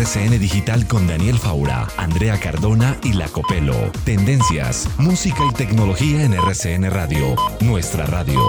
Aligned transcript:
RCN 0.00 0.40
Digital 0.40 0.86
con 0.86 1.06
Daniel 1.06 1.38
Faura, 1.38 1.86
Andrea 1.98 2.40
Cardona 2.40 2.96
y 3.04 3.12
La 3.12 3.28
Copelo. 3.28 3.92
Tendencias, 4.04 4.88
música 4.96 5.42
y 5.46 5.52
tecnología 5.52 6.24
en 6.24 6.32
RCN 6.32 6.90
Radio. 6.90 7.36
Nuestra 7.60 8.06
radio. 8.06 8.40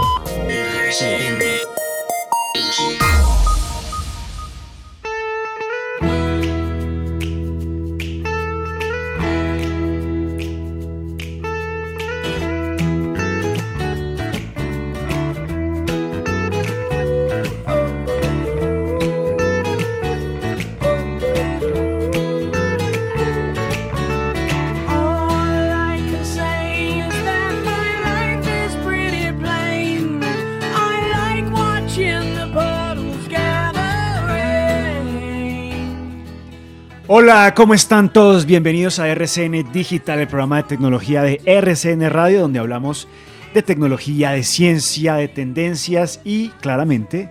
Hola, 37.13 37.53
¿cómo 37.53 37.73
están 37.73 38.13
todos? 38.13 38.45
Bienvenidos 38.45 38.97
a 38.97 39.09
RCN 39.09 39.73
Digital, 39.73 40.19
el 40.19 40.29
programa 40.29 40.55
de 40.55 40.63
tecnología 40.63 41.21
de 41.21 41.41
RCN 41.43 42.09
Radio, 42.09 42.39
donde 42.39 42.59
hablamos 42.59 43.09
de 43.53 43.61
tecnología, 43.61 44.31
de 44.31 44.43
ciencia, 44.43 45.15
de 45.15 45.27
tendencias 45.27 46.21
y 46.23 46.47
claramente 46.61 47.29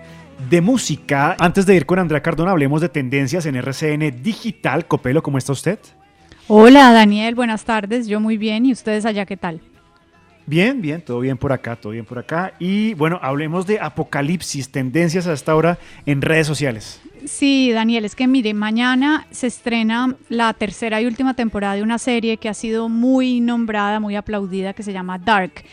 de 0.51 0.61
música. 0.61 1.35
Antes 1.39 1.65
de 1.65 1.77
ir 1.77 1.87
con 1.87 1.99
Andrea 1.99 2.21
Cardona, 2.21 2.51
hablemos 2.51 2.83
de 2.83 2.91
tendencias 2.91 3.47
en 3.47 3.57
RCN 3.57 4.23
Digital. 4.23 4.87
Copelo, 4.87 5.23
¿cómo 5.23 5.39
está 5.39 5.53
usted? 5.53 5.79
Hola 6.47 6.93
Daniel, 6.93 7.35
buenas 7.35 7.65
tardes, 7.65 8.07
yo 8.07 8.21
muy 8.21 8.37
bien, 8.37 8.67
¿y 8.67 8.73
ustedes 8.73 9.07
allá 9.07 9.25
qué 9.25 9.39
tal? 9.39 9.63
Bien, 10.45 10.83
bien, 10.83 11.01
todo 11.01 11.21
bien 11.21 11.39
por 11.39 11.53
acá, 11.53 11.77
todo 11.77 11.93
bien 11.93 12.05
por 12.05 12.19
acá. 12.19 12.53
Y 12.59 12.93
bueno, 12.95 13.19
hablemos 13.23 13.67
de 13.67 13.81
apocalipsis, 13.81 14.71
tendencias 14.71 15.27
a 15.27 15.33
esta 15.33 15.55
hora 15.55 15.79
en 16.05 16.21
redes 16.21 16.47
sociales. 16.47 17.01
Sí, 17.25 17.71
Daniel, 17.73 18.05
es 18.05 18.15
que 18.15 18.27
mire, 18.27 18.55
mañana 18.55 19.27
se 19.31 19.47
estrena 19.47 20.17
la 20.29 20.53
tercera 20.55 21.01
y 21.01 21.07
última 21.07 21.35
temporada 21.35 21.75
de 21.75 21.83
una 21.83 21.99
serie 21.99 22.37
que 22.39 22.49
ha 22.49 22.55
sido 22.55 22.89
muy 22.89 23.41
nombrada, 23.41 24.01
muy 24.01 24.17
aplaudida, 24.17 24.73
que 24.73 24.83
se 24.83 24.93
llama 24.93 25.19
Dark. 25.19 25.65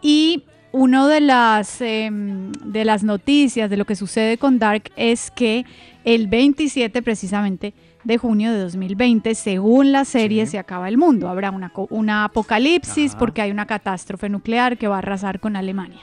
Y 0.00 0.44
una 0.72 1.06
de 1.06 1.20
las, 1.20 1.80
eh, 1.80 2.10
de 2.10 2.84
las 2.84 3.04
noticias 3.04 3.70
de 3.70 3.76
lo 3.76 3.84
que 3.84 3.96
sucede 3.96 4.38
con 4.38 4.58
Dark 4.58 4.90
es 4.96 5.30
que 5.30 5.64
el 6.04 6.26
27 6.26 7.00
precisamente 7.02 7.74
de 8.04 8.18
junio 8.18 8.52
de 8.52 8.58
2020, 8.60 9.34
según 9.34 9.92
la 9.92 10.04
serie, 10.04 10.44
Sí. 10.46 10.52
se 10.52 10.58
acaba 10.58 10.88
el 10.88 10.98
mundo. 10.98 11.28
Habrá 11.28 11.50
una, 11.50 11.72
una 11.90 12.24
apocalipsis 12.24 13.12
Ajá. 13.12 13.18
porque 13.18 13.42
hay 13.42 13.50
una 13.50 13.66
catástrofe 13.66 14.28
nuclear 14.28 14.76
que 14.76 14.88
va 14.88 14.96
a 14.96 14.98
arrasar 14.98 15.40
con 15.40 15.56
Alemania. 15.56 16.00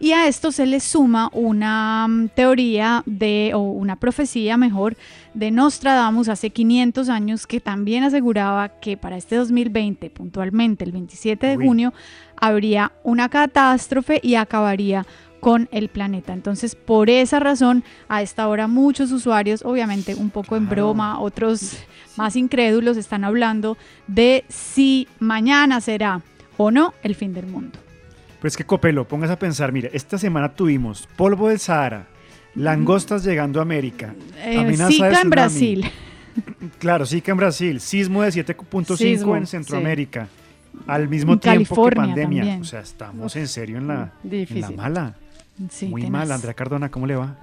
Y 0.00 0.12
a 0.12 0.26
esto 0.26 0.50
se 0.50 0.66
le 0.66 0.80
suma 0.80 1.30
una 1.32 2.08
mm, 2.08 2.28
teoría 2.34 3.02
de, 3.06 3.52
o 3.54 3.60
una 3.60 3.96
profecía 3.96 4.56
mejor, 4.56 4.96
de 5.34 5.50
Nostradamus 5.50 6.28
hace 6.28 6.50
500 6.50 7.08
años 7.08 7.46
que 7.46 7.60
también 7.60 8.02
aseguraba 8.02 8.68
que 8.80 8.96
para 8.96 9.16
este 9.16 9.36
2020, 9.36 10.10
puntualmente 10.10 10.84
el 10.84 10.92
27 10.92 11.46
de 11.46 11.56
Uy. 11.56 11.66
junio, 11.66 11.92
habría 12.36 12.92
una 13.04 13.28
catástrofe 13.28 14.18
y 14.22 14.34
acabaría 14.34 15.06
con 15.42 15.68
el 15.72 15.88
planeta. 15.88 16.32
Entonces, 16.32 16.76
por 16.76 17.10
esa 17.10 17.40
razón, 17.40 17.82
a 18.08 18.22
esta 18.22 18.46
hora 18.46 18.68
muchos 18.68 19.10
usuarios, 19.10 19.62
obviamente 19.64 20.14
un 20.14 20.30
poco 20.30 20.54
en 20.54 20.68
broma, 20.68 21.18
otros 21.18 21.78
más 22.16 22.36
incrédulos, 22.36 22.96
están 22.96 23.24
hablando 23.24 23.76
de 24.06 24.44
si 24.48 25.08
mañana 25.18 25.80
será 25.80 26.20
o 26.58 26.70
no 26.70 26.94
el 27.02 27.16
fin 27.16 27.34
del 27.34 27.46
mundo. 27.48 27.76
Pero 28.38 28.48
es 28.48 28.56
que 28.56 28.64
Copelo, 28.64 29.08
pongas 29.08 29.30
a 29.30 29.38
pensar, 29.38 29.72
mire, 29.72 29.90
esta 29.94 30.16
semana 30.16 30.54
tuvimos 30.54 31.08
polvo 31.16 31.48
del 31.48 31.58
Sahara, 31.58 32.06
langostas 32.54 33.24
llegando 33.24 33.58
a 33.58 33.62
América, 33.62 34.14
Eh, 34.44 34.58
amenaza 34.58 34.86
de 34.86 34.92
Zika 34.92 35.20
en. 35.22 35.30
Brasil. 35.30 35.84
Claro, 36.78 37.04
Zika 37.04 37.32
en 37.32 37.36
Brasil, 37.38 37.80
sismo 37.80 38.22
de 38.22 38.28
7.5 38.30 38.96
Sismo, 38.96 39.36
en 39.36 39.46
sí. 39.46 39.50
Centroamérica, 39.50 40.28
al 40.86 41.08
mismo 41.08 41.36
tiempo 41.38 41.58
que 41.58 41.64
California 41.66 42.02
pandemia. 42.06 42.42
también. 42.42 42.60
O 42.62 42.64
sea, 42.64 42.80
estamos 42.80 43.36
en 43.36 43.48
serio 43.48 43.76
en 43.78 43.88
la, 43.88 43.94
en 43.94 44.30
la 44.30 44.30
Difícil. 44.30 44.76
mala. 44.76 45.14
Sí, 45.70 45.86
Muy 45.88 46.10
mal, 46.10 46.32
Andrea 46.32 46.54
Cardona, 46.54 46.90
¿cómo 46.90 47.06
le 47.06 47.16
va? 47.16 47.36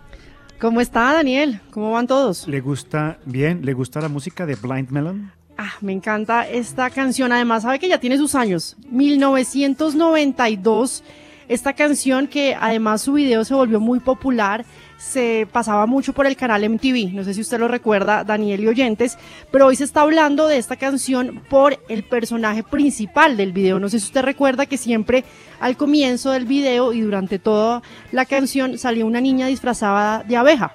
¿Cómo 0.60 0.82
está 0.82 1.14
Daniel? 1.14 1.62
¿Cómo 1.72 1.92
van 1.92 2.08
todos? 2.08 2.48
¿Le 2.48 2.60
gusta 2.60 3.18
bien? 3.26 3.66
¿Le 3.66 3.74
gusta 3.74 4.02
la 4.02 4.10
música 4.10 4.46
de 4.46 4.56
Blind 4.56 4.90
Melon? 4.90 5.32
Ah, 5.58 5.74
me 5.82 5.94
encanta 5.94 6.48
esta 6.48 6.90
canción. 6.90 7.32
Además, 7.32 7.64
sabe 7.64 7.80
que 7.80 7.88
ya 7.88 8.00
tiene 8.00 8.18
sus 8.18 8.36
años. 8.36 8.76
1992. 8.92 11.04
Esta 11.48 11.74
canción 11.74 12.28
que 12.28 12.56
además 12.60 13.02
su 13.02 13.14
video 13.14 13.44
se 13.44 13.54
volvió 13.54 13.80
muy 13.80 14.00
popular. 14.00 14.66
Se 15.00 15.48
pasaba 15.52 15.86
mucho 15.86 16.12
por 16.12 16.28
el 16.28 16.36
canal 16.36 16.70
MTV. 16.70 17.14
No 17.14 17.24
sé 17.24 17.34
si 17.34 17.40
usted 17.40 17.58
lo 17.58 17.70
recuerda, 17.70 18.26
Daniel 18.26 18.60
y 18.60 18.68
oyentes. 18.68 19.18
Pero 19.50 19.68
hoy 19.68 19.78
se 19.78 19.86
está 19.86 20.02
hablando 20.02 20.46
de 20.48 20.58
esta 20.58 20.76
canción 20.76 21.42
por 21.50 21.80
el 21.88 22.04
personaje 22.04 22.64
principal 22.64 23.38
del 23.38 23.54
video. 23.54 23.80
No 23.80 23.88
sé 23.88 24.00
si 24.00 24.08
usted 24.08 24.24
recuerda 24.24 24.66
que 24.66 24.78
siempre 24.78 25.24
al 25.62 25.78
comienzo 25.78 26.32
del 26.32 26.46
video 26.46 26.92
y 26.92 27.00
durante 27.00 27.40
toda 27.40 27.82
la 28.12 28.26
canción 28.26 28.78
salió 28.78 29.06
una 29.08 29.22
niña 29.22 29.48
disfrazada 29.48 30.24
de 30.24 30.36
abeja. 30.36 30.74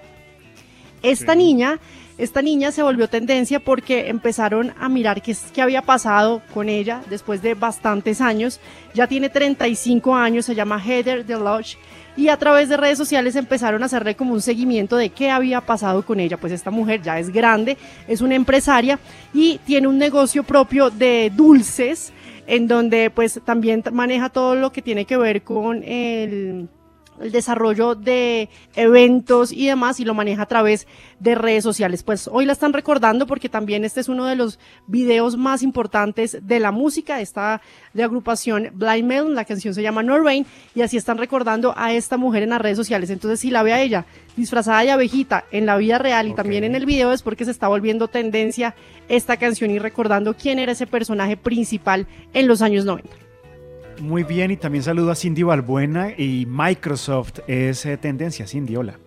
Esta 1.02 1.32
Sí. 1.32 1.38
niña, 1.38 1.78
esta 2.16 2.42
niña 2.42 2.70
se 2.70 2.82
volvió 2.82 3.08
tendencia 3.08 3.58
porque 3.58 4.08
empezaron 4.08 4.72
a 4.78 4.88
mirar 4.88 5.20
qué, 5.20 5.36
qué 5.52 5.62
había 5.62 5.82
pasado 5.82 6.42
con 6.52 6.68
ella 6.68 7.02
después 7.10 7.42
de 7.42 7.54
bastantes 7.54 8.20
años. 8.20 8.60
Ya 8.94 9.08
tiene 9.08 9.28
35 9.28 10.14
años, 10.14 10.44
se 10.44 10.54
llama 10.54 10.80
Heather 10.80 11.26
DeLodge 11.26 11.76
y 12.16 12.28
a 12.28 12.36
través 12.36 12.68
de 12.68 12.76
redes 12.76 12.98
sociales 12.98 13.34
empezaron 13.34 13.82
a 13.82 13.86
hacerle 13.86 14.14
como 14.14 14.32
un 14.32 14.40
seguimiento 14.40 14.96
de 14.96 15.10
qué 15.10 15.30
había 15.30 15.60
pasado 15.60 16.04
con 16.04 16.20
ella. 16.20 16.36
Pues 16.36 16.52
esta 16.52 16.70
mujer 16.70 17.02
ya 17.02 17.18
es 17.18 17.30
grande, 17.30 17.76
es 18.06 18.20
una 18.20 18.36
empresaria 18.36 18.98
y 19.32 19.58
tiene 19.66 19.88
un 19.88 19.98
negocio 19.98 20.44
propio 20.44 20.90
de 20.90 21.32
dulces 21.34 22.12
en 22.46 22.68
donde 22.68 23.10
pues 23.10 23.40
también 23.44 23.82
maneja 23.92 24.28
todo 24.28 24.54
lo 24.54 24.70
que 24.70 24.82
tiene 24.82 25.04
que 25.04 25.16
ver 25.16 25.42
con 25.42 25.82
el 25.82 26.68
el 27.20 27.32
desarrollo 27.32 27.94
de 27.94 28.48
eventos 28.74 29.52
y 29.52 29.66
demás 29.66 30.00
y 30.00 30.04
lo 30.04 30.14
maneja 30.14 30.42
a 30.42 30.46
través 30.46 30.86
de 31.20 31.34
redes 31.34 31.64
sociales. 31.64 32.02
Pues 32.02 32.28
hoy 32.30 32.44
la 32.44 32.52
están 32.52 32.72
recordando 32.72 33.26
porque 33.26 33.48
también 33.48 33.84
este 33.84 34.00
es 34.00 34.08
uno 34.08 34.26
de 34.26 34.36
los 34.36 34.58
videos 34.86 35.36
más 35.36 35.62
importantes 35.62 36.38
de 36.42 36.60
la 36.60 36.70
música, 36.70 37.20
esta 37.20 37.60
de 37.92 38.02
agrupación 38.02 38.70
Blind 38.74 39.06
Melon, 39.06 39.34
la 39.34 39.44
canción 39.44 39.74
se 39.74 39.82
llama 39.82 40.02
No 40.02 40.18
Rain 40.18 40.46
y 40.74 40.82
así 40.82 40.96
están 40.96 41.18
recordando 41.18 41.74
a 41.76 41.92
esta 41.92 42.16
mujer 42.16 42.42
en 42.42 42.50
las 42.50 42.60
redes 42.60 42.76
sociales. 42.76 43.10
Entonces 43.10 43.40
si 43.40 43.50
la 43.50 43.62
ve 43.62 43.72
a 43.72 43.80
ella 43.80 44.06
disfrazada 44.36 44.82
de 44.82 44.90
abejita 44.90 45.44
en 45.50 45.66
la 45.66 45.76
vida 45.76 45.98
real 45.98 46.28
y 46.28 46.34
también 46.34 46.64
en 46.64 46.74
el 46.74 46.86
video 46.86 47.12
es 47.12 47.22
porque 47.22 47.44
se 47.44 47.50
está 47.50 47.68
volviendo 47.68 48.08
tendencia 48.08 48.74
esta 49.08 49.36
canción 49.36 49.70
y 49.70 49.78
recordando 49.78 50.34
quién 50.34 50.58
era 50.58 50.72
ese 50.72 50.86
personaje 50.86 51.36
principal 51.36 52.06
en 52.32 52.48
los 52.48 52.62
años 52.62 52.84
90. 52.84 53.33
Muy 54.00 54.24
bien, 54.24 54.50
y 54.50 54.56
también 54.56 54.82
saludo 54.82 55.10
a 55.10 55.14
Cindy 55.14 55.42
Balbuena 55.42 56.10
y 56.16 56.46
Microsoft 56.46 57.40
es 57.46 57.86
eh, 57.86 57.96
tendencia. 57.96 58.46
Cindy, 58.46 58.76
hola. 58.76 58.98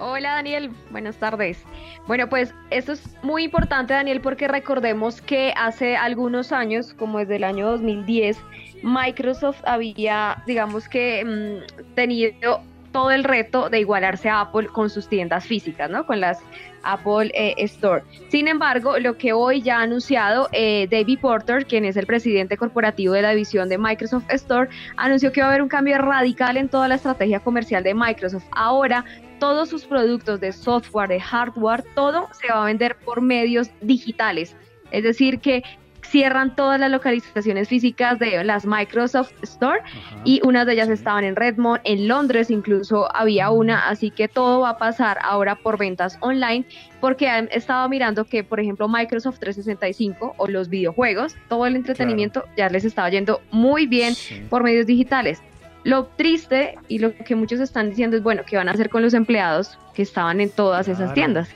Hola 0.00 0.34
Daniel, 0.34 0.70
buenas 0.90 1.16
tardes. 1.16 1.64
Bueno, 2.06 2.28
pues 2.28 2.54
esto 2.70 2.92
es 2.92 3.02
muy 3.22 3.44
importante 3.44 3.94
Daniel 3.94 4.20
porque 4.20 4.46
recordemos 4.46 5.20
que 5.20 5.52
hace 5.56 5.96
algunos 5.96 6.52
años, 6.52 6.94
como 6.94 7.18
desde 7.18 7.36
el 7.36 7.44
año 7.44 7.66
2010, 7.66 8.38
Microsoft 8.82 9.60
había, 9.64 10.42
digamos 10.46 10.88
que, 10.88 11.24
mm, 11.24 11.94
tenido 11.94 12.62
todo 12.92 13.10
el 13.10 13.24
reto 13.24 13.70
de 13.70 13.80
igualarse 13.80 14.28
a 14.28 14.40
Apple 14.40 14.68
con 14.68 14.90
sus 14.90 15.08
tiendas 15.08 15.46
físicas, 15.46 15.90
¿no? 15.90 16.06
Con 16.06 16.20
las 16.20 16.40
Apple 16.82 17.30
eh, 17.34 17.54
Store. 17.58 18.02
Sin 18.28 18.48
embargo, 18.48 18.98
lo 18.98 19.16
que 19.16 19.32
hoy 19.32 19.62
ya 19.62 19.78
ha 19.78 19.82
anunciado 19.82 20.48
eh, 20.52 20.88
David 20.90 21.18
Porter, 21.20 21.66
quien 21.66 21.84
es 21.84 21.96
el 21.96 22.06
presidente 22.06 22.56
corporativo 22.56 23.14
de 23.14 23.22
la 23.22 23.30
división 23.30 23.68
de 23.68 23.78
Microsoft 23.78 24.24
Store, 24.30 24.68
anunció 24.96 25.32
que 25.32 25.40
va 25.40 25.48
a 25.48 25.50
haber 25.50 25.62
un 25.62 25.68
cambio 25.68 25.98
radical 25.98 26.56
en 26.56 26.68
toda 26.68 26.88
la 26.88 26.96
estrategia 26.96 27.40
comercial 27.40 27.82
de 27.82 27.94
Microsoft. 27.94 28.44
Ahora, 28.52 29.04
todos 29.38 29.68
sus 29.68 29.84
productos 29.84 30.40
de 30.40 30.52
software, 30.52 31.08
de 31.08 31.20
hardware, 31.20 31.84
todo 31.94 32.28
se 32.32 32.52
va 32.52 32.62
a 32.62 32.66
vender 32.66 32.96
por 32.96 33.20
medios 33.20 33.70
digitales. 33.80 34.56
Es 34.90 35.04
decir, 35.04 35.40
que 35.40 35.62
cierran 36.10 36.56
todas 36.56 36.80
las 36.80 36.90
localizaciones 36.90 37.68
físicas 37.68 38.18
de 38.18 38.42
las 38.44 38.64
Microsoft 38.64 39.32
Store 39.42 39.80
y 40.24 40.40
unas 40.44 40.66
de 40.66 40.72
ellas 40.72 40.88
estaban 40.88 41.24
en 41.24 41.36
Redmond, 41.36 41.80
en 41.84 42.08
Londres 42.08 42.50
incluso 42.50 43.14
había 43.14 43.50
una, 43.50 43.88
así 43.88 44.10
que 44.10 44.28
todo 44.28 44.60
va 44.60 44.70
a 44.70 44.78
pasar 44.78 45.18
ahora 45.22 45.56
por 45.56 45.78
ventas 45.78 46.18
online 46.20 46.64
porque 47.00 47.28
han 47.28 47.48
estado 47.52 47.88
mirando 47.88 48.24
que, 48.24 48.42
por 48.42 48.58
ejemplo, 48.58 48.88
Microsoft 48.88 49.38
365 49.38 50.34
o 50.36 50.48
los 50.48 50.68
videojuegos, 50.68 51.36
todo 51.48 51.66
el 51.66 51.76
entretenimiento 51.76 52.44
ya 52.56 52.68
les 52.68 52.84
estaba 52.84 53.10
yendo 53.10 53.40
muy 53.50 53.86
bien 53.86 54.14
por 54.48 54.62
medios 54.62 54.86
digitales. 54.86 55.42
Lo 55.84 56.06
triste 56.06 56.76
y 56.88 56.98
lo 56.98 57.14
que 57.14 57.34
muchos 57.34 57.60
están 57.60 57.90
diciendo 57.90 58.16
es, 58.16 58.22
bueno, 58.22 58.42
¿qué 58.46 58.56
van 58.56 58.68
a 58.68 58.72
hacer 58.72 58.90
con 58.90 59.02
los 59.02 59.14
empleados 59.14 59.78
que 59.94 60.02
estaban 60.02 60.40
en 60.40 60.50
todas 60.50 60.88
esas 60.88 61.14
tiendas? 61.14 61.48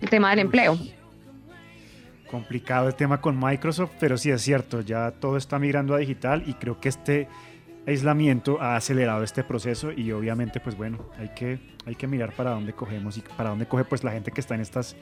El 0.00 0.08
tema 0.08 0.30
del 0.30 0.40
empleo 0.40 0.78
complicado 2.26 2.88
el 2.88 2.94
tema 2.94 3.20
con 3.20 3.38
Microsoft, 3.38 3.92
pero 3.98 4.18
sí 4.18 4.30
es 4.30 4.42
cierto, 4.42 4.80
ya 4.80 5.10
todo 5.12 5.36
está 5.36 5.58
migrando 5.58 5.94
a 5.94 5.98
digital 5.98 6.42
y 6.46 6.54
creo 6.54 6.80
que 6.80 6.88
este 6.88 7.28
aislamiento 7.86 8.60
ha 8.60 8.76
acelerado 8.76 9.22
este 9.22 9.44
proceso 9.44 9.92
y 9.92 10.10
obviamente 10.12 10.60
pues 10.60 10.76
bueno, 10.76 10.98
hay 11.18 11.30
que, 11.30 11.58
hay 11.86 11.94
que 11.94 12.06
mirar 12.06 12.32
para 12.32 12.50
dónde 12.50 12.72
cogemos 12.72 13.16
y 13.16 13.22
para 13.36 13.50
dónde 13.50 13.66
coge 13.66 13.84
pues 13.84 14.02
la 14.02 14.10
gente 14.10 14.32
que 14.32 14.40
está 14.40 14.54
en 14.54 14.60
estas, 14.60 14.96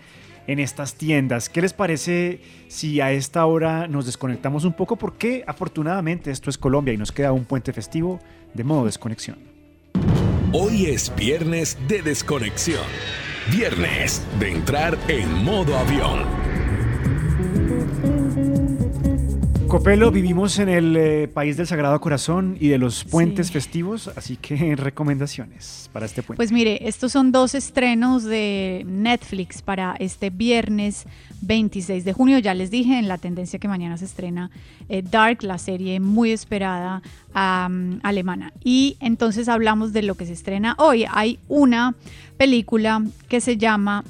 en 0.47 0.59
estas 0.59 0.95
tiendas. 0.95 1.49
¿Qué 1.49 1.63
les 1.63 1.73
parece 1.73 2.41
si 2.69 3.01
a 3.01 3.11
esta 3.13 3.47
hora 3.47 3.89
nos 3.89 4.07
desconectamos 4.07 4.65
un 4.65 4.75
poco? 4.75 4.97
Porque 4.97 5.45
afortunadamente 5.47 6.31
esto 6.31 6.51
es 6.51 6.59
Colombia 6.59 6.93
y 6.93 6.99
nos 6.99 7.11
queda 7.11 7.33
un 7.33 7.47
puente 7.47 7.73
festivo 7.73 8.21
de 8.53 8.65
modo 8.65 8.85
desconexión. 8.85 9.39
Hoy 10.53 10.87
es 10.87 11.13
viernes 11.17 11.77
de 11.89 12.03
desconexión. 12.03 12.85
Viernes 13.51 14.25
de 14.39 14.53
entrar 14.53 14.97
en 15.09 15.45
modo 15.45 15.77
avión. 15.77 16.44
Copelo, 19.75 20.13
vivimos 20.13 20.61
en 20.61 20.69
el 20.69 20.97
eh, 20.97 21.27
país 21.27 21.57
del 21.57 21.67
Sagrado 21.67 22.01
Corazón 22.01 22.57
y 22.61 22.69
de 22.69 22.79
los 22.79 23.03
puentes 23.03 23.51
festivos, 23.51 24.09
así 24.15 24.37
que 24.37 24.77
recomendaciones 24.77 25.91
para 25.93 26.07
este 26.07 26.23
puente. 26.23 26.37
Pues 26.37 26.53
mire, 26.53 26.87
estos 26.87 27.11
son 27.11 27.33
dos 27.33 27.57
estrenos 27.57 28.23
de 28.23 28.85
Netflix 28.87 29.63
para 29.63 29.97
este 29.99 30.31
viernes 30.31 31.07
26 31.41 32.05
de 32.05 32.13
junio. 32.13 32.39
Ya 32.39 32.55
les 32.55 32.71
dije 32.71 33.01
en 33.01 33.09
la 33.09 33.19
tendencia 33.19 33.59
que 33.59 33.67
mañana 33.67 33.99
se 33.99 34.05
estrena 34.05 34.49
eh, 34.89 35.03
Dark, 35.03 35.43
la 35.43 35.59
serie 35.59 35.99
muy 35.99 36.31
esperada 36.31 37.03
alemana. 37.33 38.53
Y 38.63 38.97
entonces 39.01 39.49
hablamos 39.49 39.93
de 39.93 40.03
lo 40.03 40.15
que 40.15 40.25
se 40.25 40.35
estrena 40.35 40.77
hoy. 40.79 41.05
Hay 41.11 41.41
una 41.49 41.97
película 42.37 43.03
que 43.29 43.41
se 43.41 43.57
llama 43.57 44.05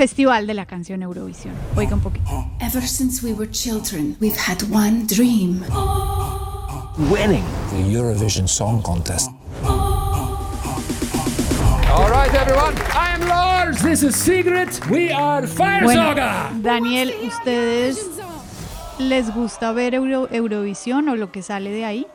Festival 0.00 0.46
de 0.46 0.54
la 0.54 0.64
Canción 0.64 1.02
Eurovisión. 1.02 1.52
Oiga 1.76 1.94
un 1.94 2.00
poquito. 2.00 2.24
Ever 2.58 2.82
since 2.82 3.22
we 3.22 3.34
were 3.34 3.46
children, 3.50 4.16
we've 4.18 4.34
had 4.34 4.62
one 4.72 5.04
dream. 5.06 5.62
Winning 7.10 7.44
the 7.68 7.82
Eurovision 7.82 8.48
Song 8.48 8.80
Contest. 8.80 9.30
All 11.92 12.08
right, 12.08 12.34
everyone. 12.34 12.74
I 12.94 13.12
am 13.12 13.28
Lars. 13.28 13.82
This 13.82 14.02
is 14.02 14.16
Sigrid. 14.16 14.70
We 14.90 15.12
are 15.12 15.46
Fire 15.46 15.84
bueno, 15.84 16.14
Daniel, 16.62 17.12
¿ustedes 17.22 18.00
les 18.98 19.34
gusta 19.34 19.72
ver 19.72 19.92
Eurovisión 19.96 21.10
o 21.10 21.16
lo 21.16 21.30
que 21.30 21.42
sale 21.42 21.70
de 21.72 21.84
ahí? 21.84 22.06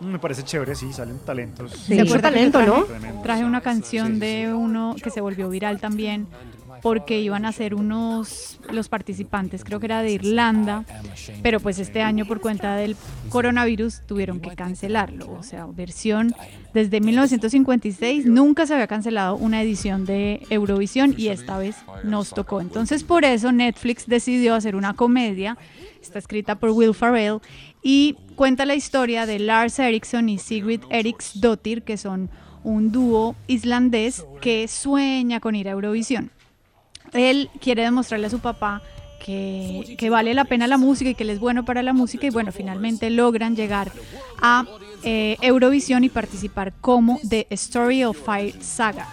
Mm, 0.00 0.06
me 0.06 0.18
parece 0.18 0.42
chévere, 0.42 0.74
sí, 0.74 0.92
salen 0.92 1.20
talentos. 1.20 1.70
Sí, 1.86 1.96
talento, 2.20 2.62
¿no? 2.62 2.84
Traje 3.22 3.44
una 3.44 3.60
canción 3.60 4.18
de 4.18 4.52
uno 4.52 4.96
que 5.00 5.10
se 5.10 5.20
volvió 5.20 5.48
viral 5.48 5.80
también, 5.80 6.26
porque 6.82 7.20
iban 7.20 7.44
a 7.44 7.52
ser 7.52 7.74
unos, 7.74 8.58
los 8.70 8.88
participantes, 8.88 9.64
creo 9.64 9.80
que 9.80 9.86
era 9.86 10.02
de 10.02 10.12
Irlanda, 10.12 10.84
pero 11.42 11.60
pues 11.60 11.78
este 11.78 12.02
año 12.02 12.26
por 12.26 12.40
cuenta 12.40 12.76
del 12.76 12.96
coronavirus 13.28 14.02
tuvieron 14.06 14.40
que 14.40 14.54
cancelarlo. 14.54 15.30
O 15.32 15.42
sea, 15.42 15.66
versión 15.66 16.34
desde 16.74 17.00
1956 17.00 18.26
nunca 18.26 18.66
se 18.66 18.74
había 18.74 18.86
cancelado 18.86 19.36
una 19.36 19.62
edición 19.62 20.04
de 20.04 20.46
Eurovisión 20.50 21.14
y 21.16 21.28
esta 21.28 21.58
vez 21.58 21.76
nos 22.04 22.30
tocó. 22.30 22.60
Entonces 22.60 23.04
por 23.04 23.24
eso 23.24 23.52
Netflix 23.52 24.06
decidió 24.06 24.54
hacer 24.54 24.76
una 24.76 24.94
comedia, 24.94 25.56
está 26.00 26.18
escrita 26.18 26.56
por 26.56 26.70
Will 26.70 26.94
Ferrell 26.94 27.40
y 27.82 28.16
cuenta 28.34 28.66
la 28.66 28.74
historia 28.74 29.26
de 29.26 29.38
Lars 29.38 29.78
Eriksson 29.78 30.28
y 30.28 30.38
Sigrid 30.38 30.80
Eriksdottir, 30.90 31.82
que 31.82 31.96
son 31.96 32.30
un 32.62 32.90
dúo 32.90 33.36
islandés 33.46 34.26
que 34.40 34.66
sueña 34.66 35.40
con 35.40 35.54
ir 35.54 35.68
a 35.68 35.72
Eurovisión 35.72 36.30
él 37.12 37.50
quiere 37.60 37.82
demostrarle 37.82 38.26
a 38.26 38.30
su 38.30 38.40
papá 38.40 38.82
que, 39.26 40.08
vale 40.10 40.34
la 40.34 40.44
pena 40.44 40.66
la 40.66 40.78
música 40.78 41.10
y 41.10 41.14
que 41.14 41.24
él 41.24 41.30
es 41.30 41.40
bueno 41.40 41.64
para 41.64 41.82
la 41.82 41.92
música 41.92 42.26
y 42.26 42.30
bueno, 42.30 42.52
finalmente 42.52 43.10
logran 43.10 43.56
llegar 43.56 43.90
a 44.40 44.64
eh, 45.02 45.36
Eurovisión 45.40 46.04
y 46.04 46.08
participar 46.08 46.72
como 46.80 47.18
The 47.28 47.46
Story 47.50 48.04
of 48.04 48.18
Fire 48.24 48.54
Saga. 48.62 49.08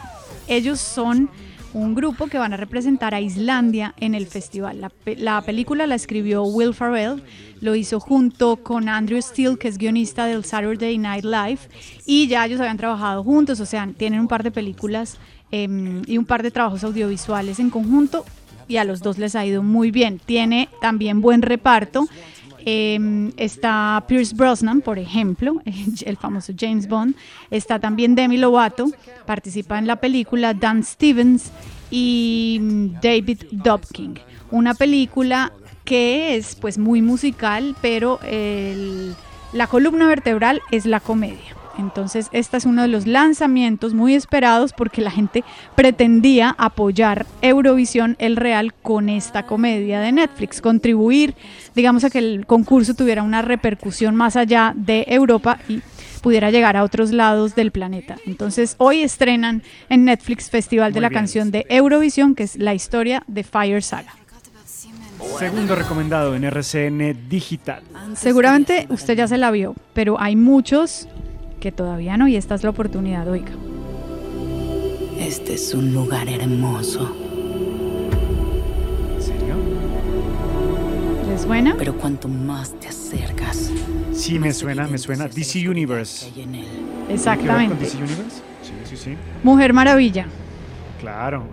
Ellos 0.48 0.80
son 0.80 1.30
un 1.74 1.96
grupo 1.96 2.28
que 2.28 2.38
van 2.38 2.54
a 2.54 2.58
representar 2.58 3.16
a 3.16 3.22
Islandia 3.22 3.96
en 4.00 4.14
el 4.14 4.28
festival. 4.28 4.82
La, 4.82 4.92
la, 5.18 5.42
película 5.42 5.88
la 5.88 5.96
escribió 5.96 6.44
Will 6.44 6.76
Farrell, 6.76 7.24
lo 7.62 7.74
hizo 7.74 8.00
junto 8.00 8.58
con 8.58 8.88
Andrew 8.90 9.20
Steele, 9.20 9.58
que 9.58 9.70
es 9.70 9.80
guionista 9.80 10.28
del 10.28 10.46
Saturday 10.46 10.98
Night 11.00 11.26
Live, 11.26 11.60
y 12.06 12.28
ya 12.28 12.46
ellos 12.46 12.60
habían 12.60 12.78
trabajado 12.78 13.24
juntos, 13.24 13.60
o 13.60 13.66
sea, 13.66 13.90
tienen 13.98 14.20
un 14.20 14.28
par 14.28 14.44
de 14.44 14.52
películas 14.52 15.18
Em, 15.56 16.02
y 16.08 16.18
un 16.18 16.26
par 16.26 16.42
de 16.42 16.50
trabajos 16.50 16.84
audiovisuales 16.84 17.60
en 17.60 17.70
conjunto 17.70 18.26
y 18.68 18.78
a 18.78 18.84
los 18.84 19.02
dos 19.02 19.20
les 19.20 19.36
ha 19.36 19.46
ido 19.46 19.62
muy 19.62 19.92
bien. 19.92 20.20
Tiene 20.26 20.68
también 20.82 21.22
buen 21.22 21.44
reparto. 21.44 22.08
Em, 22.66 23.32
está 23.38 24.04
Pierce 24.08 24.34
Brosnan, 24.36 24.82
por 24.82 24.98
ejemplo, 24.98 25.62
el 26.06 26.18
famoso 26.18 26.54
James 26.60 26.88
Bond. 26.88 27.14
Está 27.52 27.78
también 27.78 28.16
Demi 28.16 28.38
Lovato, 28.38 28.88
participa 29.28 29.78
en 29.78 29.86
la 29.86 29.98
película 29.98 30.56
Dan 30.56 30.84
Stevens 30.84 31.52
y 31.92 32.58
mm, 32.60 32.88
David 33.00 33.44
Dobkin. 33.52 34.20
Una 34.50 34.74
película 34.74 35.54
que 35.86 36.36
es 36.36 36.56
pues 36.56 36.80
muy 36.80 37.04
musical, 37.04 37.76
pero 37.80 38.20
la 39.52 39.68
columna 39.68 40.08
vertebral 40.08 40.62
es 40.72 40.88
la 40.88 41.00
comedia. 41.00 41.63
Entonces, 41.78 42.28
este 42.32 42.58
es 42.58 42.66
uno 42.66 42.84
de 42.84 42.88
los 42.88 43.08
lanzamientos 43.08 43.94
muy 43.94 44.16
esperados 44.16 44.74
porque 44.74 45.02
la 45.02 45.12
gente 45.12 45.44
pretendía 45.76 46.56
apoyar 46.58 47.26
Eurovisión 47.42 48.16
el 48.20 48.36
Real 48.36 48.74
con 48.74 49.10
esta 49.10 49.44
comedia 49.44 50.00
de 50.00 50.12
Netflix, 50.12 50.62
contribuir, 50.62 51.36
digamos, 51.76 52.04
a 52.04 52.10
que 52.10 52.20
el 52.20 52.46
concurso 52.46 52.94
tuviera 52.94 53.24
una 53.24 53.42
repercusión 53.42 54.16
más 54.16 54.36
allá 54.36 54.74
de 54.76 55.06
Europa 55.08 55.60
y 55.68 55.82
pudiera 56.22 56.52
llegar 56.52 56.78
a 56.78 56.84
otros 56.84 57.12
lados 57.12 57.54
del 57.56 57.72
planeta. 57.72 58.18
Entonces, 58.26 58.76
hoy 58.78 59.02
estrenan 59.02 59.62
en 59.90 60.06
Netflix 60.06 60.50
Festival 60.50 60.94
de 60.94 61.02
la 61.02 61.10
Canción 61.10 61.52
de 61.52 61.66
Eurovisión, 61.70 62.34
que 62.34 62.44
es 62.44 62.56
la 62.56 62.74
historia 62.74 63.24
de 63.28 63.44
Fire 63.44 63.84
Saga. 63.84 64.14
Segundo 65.38 65.76
recomendado 65.76 66.36
en 66.36 66.44
RCN 66.44 67.28
Digital. 67.30 67.82
Seguramente 68.16 68.88
usted 68.90 69.16
ya 69.16 69.28
se 69.28 69.38
la 69.38 69.52
vio, 69.52 69.76
pero 69.94 70.20
hay 70.20 70.36
muchos 70.36 71.08
que 71.64 71.72
todavía 71.72 72.18
no 72.18 72.28
y 72.28 72.36
esta 72.36 72.56
es 72.56 72.64
la 72.64 72.72
oportunidad, 72.72 73.26
oiga. 73.26 73.54
Este 75.18 75.54
es 75.54 75.74
un 75.74 75.94
lugar 75.94 76.28
hermoso. 76.28 77.16
¿En 79.16 79.22
serio? 79.22 79.56
¿Les 81.30 81.42
suena? 81.42 81.74
Pero 81.78 81.98
cuanto 81.98 82.28
más 82.28 82.78
te 82.82 82.90
acercas. 82.90 83.72
Sí, 84.12 84.40
me 84.40 84.52
suena, 84.52 84.90
me 84.90 84.98
suena. 84.98 85.30
DC 85.30 85.70
Universe. 85.70 86.34
Exactamente. 87.10 87.82
DC 87.82 87.96
Universe? 87.96 88.42
Sí, 88.62 88.74
sí, 88.84 88.98
sí. 88.98 89.16
Mujer 89.42 89.72
Maravilla. 89.72 90.26
Claro. 91.00 91.46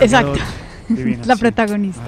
Exacto. 0.00 0.40
la 1.26 1.36
protagonista. 1.36 2.02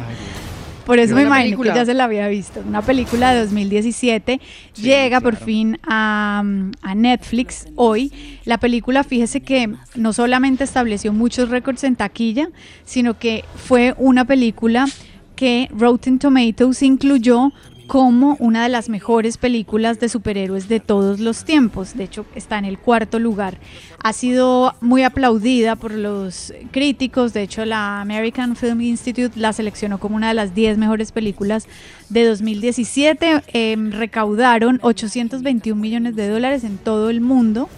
Por 0.87 1.00
eso 1.00 1.09
¿Vio 1.09 1.16
me 1.16 1.23
imagino 1.25 1.45
película? 1.47 1.73
que 1.73 1.78
ya 1.81 1.85
se 1.85 1.95
la 1.95 2.05
había 2.05 2.28
visto. 2.28 2.62
Una 2.66 2.81
película 2.81 3.35
de 3.35 3.40
2017 3.40 4.40
llega 4.76 5.21
por 5.21 5.35
fin 5.37 5.78
a, 5.83 6.45
a 6.81 6.95
Netflix 6.95 7.66
hoy. 7.75 8.12
La 8.45 8.59
película, 8.59 9.02
fíjese 9.02 9.40
que 9.40 9.75
no 9.97 10.12
solamente 10.12 10.62
estableció 10.62 11.12
muchos 11.12 11.49
récords 11.50 11.83
en 11.83 11.97
taquilla, 11.97 12.50
sino 12.85 13.19
que 13.19 13.45
fue 13.57 13.95
una 13.99 14.25
película 14.25 14.87
que 15.35 15.69
Rotten 15.76 16.19
Tomatoes 16.21 16.83
incluyó 16.83 17.52
como 17.87 18.37
una 18.40 18.64
de 18.64 18.69
las 18.69 18.88
mejores 18.88 19.38
películas 19.38 20.00
de 20.00 20.09
superhéroes 20.09 20.69
de 20.69 20.81
todos 20.81 21.21
los 21.21 21.45
tiempos. 21.45 21.97
De 21.97 22.05
hecho, 22.05 22.26
está 22.35 22.59
en 22.59 22.64
el 22.64 22.78
cuarto 22.78 23.19
lugar. 23.19 23.59
Ha 24.02 24.12
sido 24.12 24.75
muy 24.81 25.02
aplaudida 25.02 25.76
por 25.76 25.93
los 25.93 26.52
críticos. 26.73 27.33
De 27.33 27.43
hecho, 27.43 27.64
la 27.64 28.00
American 28.00 28.57
Film 28.57 28.81
Institute 28.81 29.38
la 29.38 29.52
seleccionó 29.52 29.99
como 29.99 30.16
una 30.16 30.28
de 30.28 30.35
las 30.35 30.55
10 30.55 30.78
mejores 30.78 31.12
películas 31.12 31.69
de 32.09 32.26
2017. 32.26 33.43
Eh, 33.52 33.76
recaudaron 33.90 34.78
821 34.83 35.81
millones 35.81 36.16
de 36.16 36.28
dólares 36.28 36.64
en 36.64 36.78
todo 36.78 37.11
el 37.11 37.21
mundo. 37.21 37.69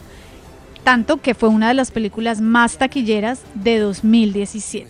Tanto 0.85 1.19
que 1.19 1.35
fue 1.35 1.51
una 1.51 1.69
de 1.69 1.75
las 1.75 1.91
películas 1.91 2.41
más 2.41 2.79
taquilleras 2.79 3.43
de 3.55 3.79
2017. 3.79 4.89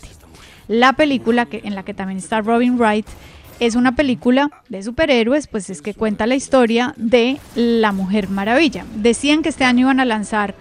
La 0.68 0.92
película 0.92 1.46
que, 1.46 1.62
en 1.64 1.74
la 1.74 1.82
que 1.82 1.94
también 1.94 2.18
está 2.18 2.40
Robin 2.42 2.78
Wright 2.78 3.06
es 3.60 3.74
una 3.74 3.94
película 3.96 4.50
de 4.68 4.82
superhéroes, 4.82 5.46
pues 5.46 5.70
es 5.70 5.82
que 5.82 5.94
cuenta 5.94 6.26
la 6.26 6.36
historia 6.36 6.94
de 6.96 7.38
la 7.54 7.92
Mujer 7.92 8.28
Maravilla. 8.28 8.84
Decían 8.96 9.42
que 9.42 9.48
este 9.48 9.64
año 9.64 9.80
iban 9.80 10.00
a 10.00 10.04
lanzar 10.04 10.54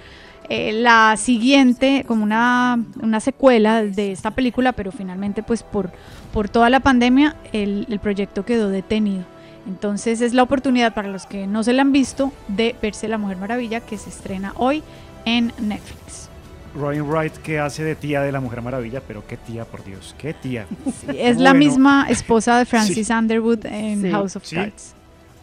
eh, 0.49 0.71
la 0.71 1.15
siguiente, 1.17 2.05
como 2.07 2.23
una, 2.23 2.79
una 3.01 3.19
secuela 3.19 3.83
de 3.83 4.11
esta 4.11 4.31
película, 4.31 4.71
pero 4.71 4.91
finalmente 4.91 5.43
pues 5.43 5.63
por, 5.63 5.91
por 6.33 6.49
toda 6.49 6.69
la 6.69 6.79
pandemia 6.79 7.35
el, 7.51 7.85
el 7.89 7.99
proyecto 7.99 8.45
quedó 8.45 8.69
detenido. 8.69 9.25
Entonces 9.67 10.21
es 10.21 10.33
la 10.33 10.43
oportunidad 10.43 10.93
para 10.93 11.09
los 11.09 11.25
que 11.25 11.45
no 11.45 11.63
se 11.63 11.73
la 11.73 11.81
han 11.81 11.91
visto 11.91 12.31
de 12.47 12.75
verse 12.81 13.09
La 13.09 13.17
Mujer 13.17 13.37
Maravilla 13.37 13.81
que 13.81 13.97
se 13.97 14.09
estrena 14.09 14.53
hoy 14.55 14.81
en 15.25 15.51
Netflix. 15.59 16.29
Robin 16.77 17.01
Wright 17.03 17.33
que 17.37 17.59
hace 17.59 17.83
de 17.83 17.95
tía 17.95 18.21
de 18.21 18.31
la 18.31 18.39
Mujer 18.39 18.61
Maravilla, 18.61 19.01
pero 19.05 19.25
qué 19.27 19.37
tía, 19.37 19.65
por 19.65 19.83
Dios, 19.83 20.15
qué 20.17 20.33
tía. 20.33 20.65
Es 21.07 21.37
la 21.37 21.53
misma 21.53 22.07
esposa 22.09 22.57
de 22.57 22.65
Francis 22.65 23.07
Sí. 23.07 23.13
Underwood 23.13 23.65
en 23.65 24.01
Sí. 24.03 24.11
House 24.11 24.35
of 24.35 24.45
Sí. 24.45 24.55
Cards. 24.55 24.93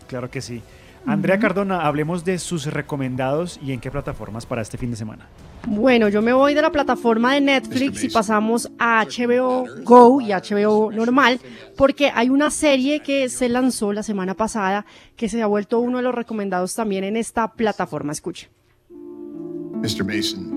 Claro 0.07 0.31
que 0.31 0.41
sí. 0.41 0.63
Andrea 1.07 1.39
Cardona, 1.39 1.83
hablemos 1.83 2.25
de 2.25 2.39
sus 2.39 2.65
recomendados 2.65 3.61
y 3.63 3.73
en 3.73 3.81
qué 3.81 3.91
plataformas 3.91 4.47
para 4.47 4.63
este 4.63 4.79
fin 4.79 4.91
de 4.91 4.97
semana. 4.97 5.27
Bueno, 5.67 6.09
yo 6.09 6.23
me 6.23 6.33
voy 6.33 6.55
de 6.55 6.63
la 6.63 6.73
plataforma 6.73 7.35
de 7.35 7.43
Netflix 7.43 8.05
y 8.05 8.09
pasamos 8.09 8.71
a 8.79 9.05
HBO 9.05 9.67
Go 9.83 10.21
y 10.23 10.33
HBO 10.33 10.91
normal, 10.93 11.41
porque 11.77 12.11
hay 12.15 12.31
una 12.31 12.51
serie 12.51 13.01
que 13.01 13.29
se 13.29 13.51
lanzó 13.51 13.93
la 13.93 14.03
semana 14.03 14.33
pasada 14.35 14.87
que 15.15 15.29
se 15.29 15.43
ha 15.43 15.47
vuelto 15.47 15.79
uno 15.79 15.99
de 15.99 16.05
los 16.05 16.15
recomendados 16.15 16.75
también 16.75 17.05
en 17.05 17.17
esta 17.17 17.49
plataforma. 17.53 18.13
Escuche. 18.13 18.49
Mr. 18.91 20.05
Mason, 20.05 20.54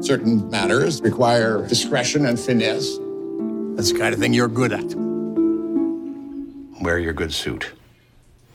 certain 0.00 0.48
matters 0.50 1.00
require 1.02 1.66
discretion 1.66 2.26
and 2.26 2.38
finesse. 2.38 2.98
That's 3.76 3.92
the 3.92 3.98
kind 3.98 4.14
of 4.14 4.20
thing 4.20 4.32
you're 4.32 4.48
good 4.48 4.72
at. 4.72 4.94
Wear 6.82 6.98
your 6.98 7.12
good 7.12 7.32
suit. 7.32 7.72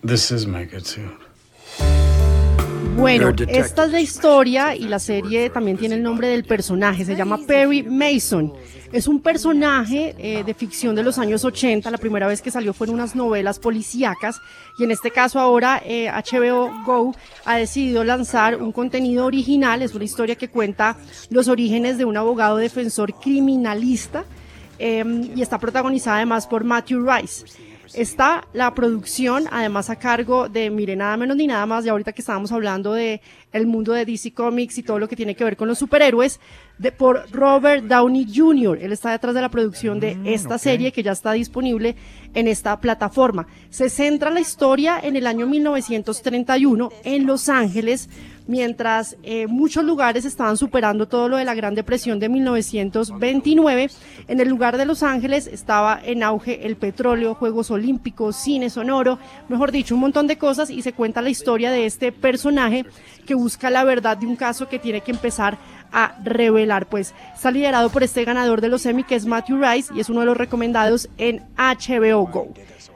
This 0.04 0.32
is 0.32 0.46
my 0.46 0.66
good 0.66 0.86
suit. 0.86 1.20
Bueno, 2.96 3.34
esta 3.48 3.86
es 3.86 3.92
la 3.92 4.02
historia 4.02 4.76
y 4.76 4.88
la 4.88 5.00
serie 5.00 5.50
también 5.50 5.78
tiene 5.78 5.96
el 5.96 6.04
nombre 6.04 6.28
del 6.28 6.44
personaje, 6.44 7.06
se 7.06 7.16
llama 7.16 7.40
Perry 7.48 7.84
Mason. 7.84 8.54
Es 8.92 9.08
un 9.08 9.22
personaje 9.22 10.16
eh, 10.18 10.44
de 10.44 10.54
ficción 10.54 10.96
de 10.96 11.04
los 11.04 11.18
años 11.18 11.46
80, 11.46 11.90
la 11.90 11.98
primera 11.98 12.28
vez 12.28 12.42
que 12.42 12.52
salió 12.52 12.74
fue 12.74 12.88
en 12.88 12.94
unas 12.94 13.16
novelas 13.16 13.58
policíacas. 13.58 14.42
Y 14.78 14.84
en 14.84 14.92
este 14.92 15.12
caso 15.12 15.40
ahora 15.40 15.82
eh, 15.86 16.12
HBO 16.12 16.70
Go 16.86 17.16
ha 17.46 17.56
decidido 17.56 18.04
lanzar 18.04 18.62
un 18.62 18.74
contenido 18.74 19.26
original, 19.26 19.82
es 19.82 19.96
una 19.96 20.04
historia 20.04 20.36
que 20.36 20.50
cuenta 20.50 20.98
los 21.30 21.48
orígenes 21.48 21.98
de 21.98 22.04
un 22.04 22.18
abogado 22.18 22.58
defensor 22.58 23.14
criminalista 23.14 24.26
eh, 24.78 25.06
y 25.36 25.42
está 25.42 25.58
protagonizada 25.58 26.18
además 26.18 26.46
por 26.46 26.66
Matthew 26.66 27.10
Rice. 27.10 27.46
Está 27.94 28.48
la 28.54 28.74
producción, 28.74 29.46
además 29.52 29.90
a 29.90 29.98
cargo 29.98 30.48
de, 30.48 30.70
mire, 30.70 30.96
nada 30.96 31.18
menos 31.18 31.36
ni 31.36 31.48
nada 31.48 31.66
más, 31.66 31.84
de 31.84 31.90
ahorita 31.90 32.14
que 32.14 32.22
estábamos 32.22 32.52
hablando 32.52 32.94
de 32.94 33.22
el 33.52 33.68
mundo 33.68 33.92
de 33.92 34.06
DC 34.06 34.34
Comics 34.34 34.78
y 34.78 34.84
todo 34.84 34.98
lo 34.98 35.10
que 35.10 35.16
tiene 35.16 35.36
que 35.36 35.44
ver 35.44 35.58
con 35.58 35.68
los 35.68 35.78
superhéroes, 35.80 36.40
de, 36.78 36.92
por 36.92 37.30
Robert 37.32 37.84
Downey 37.84 38.26
Jr. 38.34 38.80
Él 38.82 38.92
está 38.94 39.12
detrás 39.12 39.36
de 39.36 39.42
la 39.42 39.50
producción 39.50 40.00
de 40.00 40.18
esta 40.26 40.58
serie 40.58 40.92
que 40.92 41.04
ya 41.04 41.12
está 41.12 41.34
disponible 41.34 41.96
en 42.34 42.48
esta 42.48 42.80
plataforma. 42.80 43.48
Se 43.70 43.90
centra 43.90 44.32
la 44.32 44.40
historia 44.40 45.00
en 45.02 45.16
el 45.16 45.28
año 45.28 45.46
1931 45.48 46.92
en 47.04 47.26
Los 47.26 47.50
Ángeles, 47.50 48.10
mientras 48.48 49.18
eh, 49.24 49.48
muchos 49.48 49.84
lugares 49.84 50.26
estaban 50.26 50.58
superando 50.58 51.08
todo 51.08 51.30
lo 51.30 51.38
de 51.38 51.46
la 51.46 51.54
Gran 51.54 51.76
Depresión 51.76 52.20
de 52.20 52.30
1929. 52.30 53.90
En 54.28 54.40
el 54.40 54.50
lugar 54.50 54.78
de 54.78 54.86
Los 54.86 55.04
Ángeles 55.04 55.48
estaba 55.48 56.00
en 56.04 56.24
auge 56.24 56.66
el 56.66 56.76
petróleo, 56.76 57.36
Juegos 57.36 57.72
Olímpicos, 57.72 58.36
cine 58.36 58.70
sonoro, 58.70 59.20
mejor 59.50 59.72
dicho, 59.72 59.96
un 59.96 60.02
montón 60.02 60.28
de 60.28 60.38
cosas 60.38 60.70
y 60.70 60.82
se 60.82 60.94
cuenta 60.94 61.22
la 61.22 61.30
historia 61.30 61.72
de 61.72 61.86
este 61.86 62.12
personaje 62.12 62.86
que 63.26 63.36
busca 63.36 63.70
la 63.70 63.84
verdad 63.84 64.18
de 64.18 64.28
un 64.28 64.36
caso 64.36 64.68
que 64.68 64.80
tiene 64.80 65.02
que 65.02 65.12
empezar 65.12 65.58
a 65.92 66.16
revelar. 66.24 66.88
Pues 66.88 67.14
está 67.34 67.52
liderado 67.52 67.90
por 67.90 68.04
este 68.04 68.24
ganador 68.24 68.62
de 68.62 68.70
los 68.70 68.86
Emmy 68.86 69.04
que 69.04 69.16
es 69.16 69.26
Matthew 69.26 69.62
Rice 69.62 69.94
y 69.94 70.00
es 70.00 70.10
uno 70.10 70.22
de 70.22 70.26
los 70.26 70.38
recomendados 70.38 71.10
en 71.18 71.44
HBO 71.58 72.28
Go. 72.28 72.54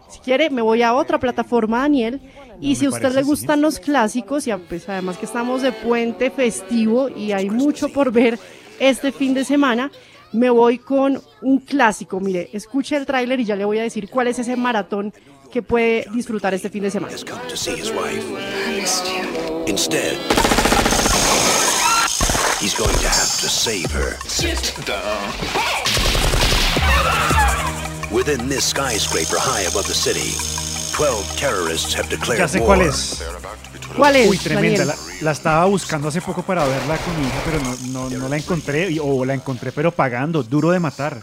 Si 0.10 0.20
quiere, 0.20 0.50
me 0.50 0.62
voy 0.62 0.82
a 0.82 0.94
otra 0.94 1.20
plataforma, 1.20 1.80
Daniel. 1.80 2.22
Y 2.62 2.76
si 2.76 2.86
a 2.86 2.90
usted 2.90 3.14
le 3.14 3.24
gustan 3.24 3.62
los 3.62 3.80
clásicos, 3.80 4.48
y 4.48 4.54
pues 4.54 4.88
además 4.90 5.18
que 5.18 5.26
estamos 5.26 5.62
de 5.62 5.72
puente 5.72 6.32
festivo 6.32 7.10
y 7.10 7.32
hay 7.32 7.50
mucho 7.50 7.90
por 7.90 8.12
ver 8.12 8.40
este 8.80 9.12
fin 9.12 9.34
de 9.34 9.44
semana, 9.44 9.92
me 10.32 10.50
voy 10.50 10.78
con 10.78 11.22
un 11.42 11.60
clásico. 11.60 12.20
Mire, 12.20 12.50
escuche 12.54 12.96
el 12.96 13.06
tráiler 13.06 13.40
y 13.40 13.46
ya 13.46 13.56
le 13.56 13.66
voy 13.66 13.80
a 13.80 13.84
decir 13.84 14.10
cuál 14.10 14.28
es 14.28 14.40
ese 14.40 14.56
maratón 14.56 15.14
que 15.52 15.62
puede 15.62 16.06
disfrutar 16.14 16.54
este 16.54 16.70
fin 16.70 16.84
de 16.84 16.92
semana. 16.92 17.16
to 17.16 17.56
see 17.56 17.76
his 17.76 17.92
wife. 17.92 18.24
Instead, 19.68 20.18
he's 22.60 22.76
going 22.78 22.96
to 23.00 23.08
have 23.08 23.40
to 23.40 23.48
save 23.48 23.90
her. 23.92 24.18
Sit 24.28 24.76
down. 24.86 25.32
Within 28.12 28.48
this 28.48 28.66
skyscraper 28.66 29.38
high 29.38 29.64
above 29.64 29.88
the 29.88 29.94
city, 29.94 30.32
12 30.98 31.36
terrorists 31.40 31.96
have 31.96 32.08
declared 32.10 32.40
Ya 32.40 32.48
sé 32.48 32.60
war. 32.60 32.68
cuál 32.68 32.82
es. 32.82 33.24
¿Cuál 33.98 34.16
es, 34.16 34.30
Uy, 34.30 34.38
tremenda. 34.38 34.86
La, 34.86 34.96
la 35.22 35.32
estaba 35.32 35.66
buscando 35.66 36.08
hace 36.08 36.22
poco 36.22 36.42
para 36.42 36.66
verla 36.66 36.98
con 36.98 37.20
mi 37.20 37.28
hija, 37.28 37.42
pero 37.46 37.60
no, 37.92 38.10
no, 38.10 38.18
no 38.18 38.30
la 38.30 38.38
encontré. 38.38 38.90
y- 38.92 39.00
O 39.00 39.24
la 39.26 39.34
encontré, 39.34 39.72
pero 39.72 39.92
pagando. 39.92 40.44
Duro 40.44 40.72
de 40.72 40.80
matar. 40.80 41.22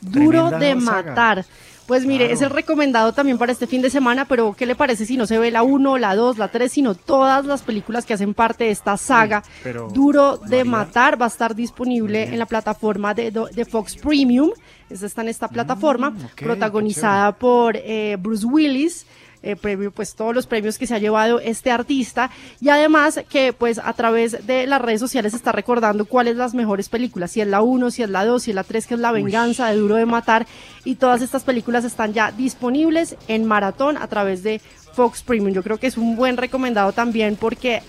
Duro 0.00 0.48
Tremenda 0.48 0.58
de 0.58 0.80
saga. 0.80 1.10
matar. 1.10 1.44
Pues 1.88 2.04
mire, 2.04 2.26
Claro. 2.26 2.34
es 2.34 2.42
el 2.42 2.50
recomendado 2.50 3.12
también 3.14 3.38
para 3.38 3.50
este 3.50 3.66
fin 3.66 3.80
de 3.82 3.88
semana, 3.90 4.26
pero 4.26 4.54
¿qué 4.56 4.66
le 4.66 4.74
parece 4.76 5.06
si 5.06 5.16
no 5.16 5.26
se 5.26 5.38
ve 5.38 5.50
la 5.50 5.62
1, 5.62 5.96
la 5.98 6.14
2, 6.14 6.36
la 6.38 6.48
3, 6.48 6.70
sino 6.70 6.94
todas 6.94 7.46
las 7.46 7.62
películas 7.62 8.04
que 8.04 8.12
hacen 8.14 8.34
parte 8.34 8.64
de 8.64 8.70
esta 8.70 8.96
saga? 8.98 9.42
pero 9.62 9.88
Duro 9.88 10.36
de 10.36 10.64
matar 10.64 11.20
va 11.20 11.24
a 11.24 11.28
estar 11.28 11.54
disponible 11.54 12.24
en 12.24 12.38
la 12.38 12.44
plataforma 12.46 13.14
de, 13.14 13.30
de 13.30 13.64
Fox 13.64 13.96
Premium. 13.96 14.50
Esta 14.90 15.06
está 15.06 15.22
en 15.22 15.28
esta 15.28 15.48
plataforma, 15.48 16.10
Mm, 16.10 16.16
protagonizada 16.36 17.32
por 17.32 17.76
eh, 17.76 18.16
Bruce 18.20 18.44
Willis. 18.46 19.06
Eh, 19.42 19.56
premio, 19.56 19.90
pues 19.90 20.14
todos 20.14 20.34
los 20.34 20.46
premios 20.46 20.78
que 20.78 20.86
se 20.86 20.94
ha 20.94 20.98
llevado 20.98 21.40
este 21.40 21.70
artista 21.70 22.30
y 22.60 22.68
además 22.70 23.20
que 23.28 23.52
pues 23.52 23.78
a 23.78 23.92
través 23.92 24.46
de 24.46 24.66
las 24.66 24.80
redes 24.82 25.00
sociales 25.00 25.34
está 25.34 25.52
recordando 25.52 26.06
cuáles 26.06 26.36
las 26.36 26.54
mejores 26.54 26.88
películas, 26.88 27.30
si 27.30 27.40
es 27.40 27.46
la 27.46 27.62
1, 27.62 27.90
si 27.90 28.02
es 28.02 28.10
la 28.10 28.24
2, 28.24 28.42
si 28.42 28.50
es 28.50 28.54
la 28.54 28.64
3 28.64 28.86
que 28.86 28.94
es 28.94 29.00
La 29.00 29.12
Venganza 29.12 29.68
de 29.68 29.76
Duro 29.76 29.94
de 29.96 30.06
Matar 30.06 30.46
y 30.84 30.96
todas 30.96 31.22
estas 31.22 31.44
películas 31.44 31.84
están 31.84 32.12
ya 32.12 32.32
disponibles 32.32 33.16
en 33.28 33.44
maratón 33.44 33.96
a 33.96 34.06
través 34.08 34.42
de 34.42 34.60
Fox 34.94 35.22
Premium. 35.22 35.52
Yo 35.54 35.62
creo 35.62 35.78
que 35.78 35.86
es 35.86 35.96
un 35.96 36.16
buen 36.16 36.36
recomendado 36.36 36.92
también 36.92 37.36
porque 37.36 37.82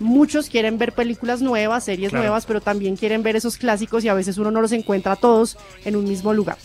muchos 0.00 0.48
quieren 0.48 0.78
ver 0.78 0.92
películas 0.92 1.42
nuevas, 1.42 1.84
series 1.84 2.10
Claro. 2.10 2.24
nuevas, 2.24 2.46
pero 2.46 2.60
también 2.60 2.96
quieren 2.96 3.22
ver 3.22 3.36
esos 3.36 3.56
clásicos 3.56 4.04
y 4.04 4.08
a 4.08 4.14
veces 4.14 4.38
uno 4.38 4.50
no 4.50 4.60
los 4.60 4.72
encuentra 4.72 5.16
todos 5.16 5.56
en 5.84 5.96
un 5.96 6.04
mismo 6.04 6.32
lugar. 6.32 6.56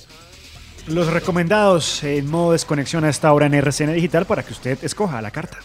Los 0.88 1.08
recomendados 1.08 2.04
en 2.04 2.30
modo 2.30 2.52
desconexión 2.52 3.06
a 3.06 3.10
esta 3.10 3.34
hora 3.34 3.48
en 3.48 3.56
RCN 3.56 3.94
Digital 3.94 4.26
para 4.26 4.44
que 4.44 4.54
usted 4.54 4.78
escoja 4.84 5.22
la 5.22 5.32
carta. 5.32 5.58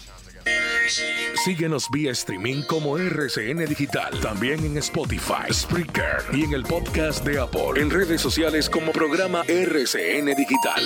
Síguenos 1.44 1.88
vía 1.90 2.12
streaming 2.12 2.62
como 2.62 2.98
RCN 2.98 3.64
Digital. 3.66 4.18
También 4.20 4.64
en 4.64 4.76
Spotify, 4.78 5.52
Spreaker 5.52 6.22
y 6.32 6.44
en 6.44 6.52
el 6.52 6.64
podcast 6.64 7.24
de 7.24 7.38
Apple. 7.38 7.80
En 7.80 7.90
redes 7.90 8.20
sociales 8.20 8.68
como 8.68 8.92
programa 8.92 9.42
RCN 9.46 10.34
Digital. 10.36 10.84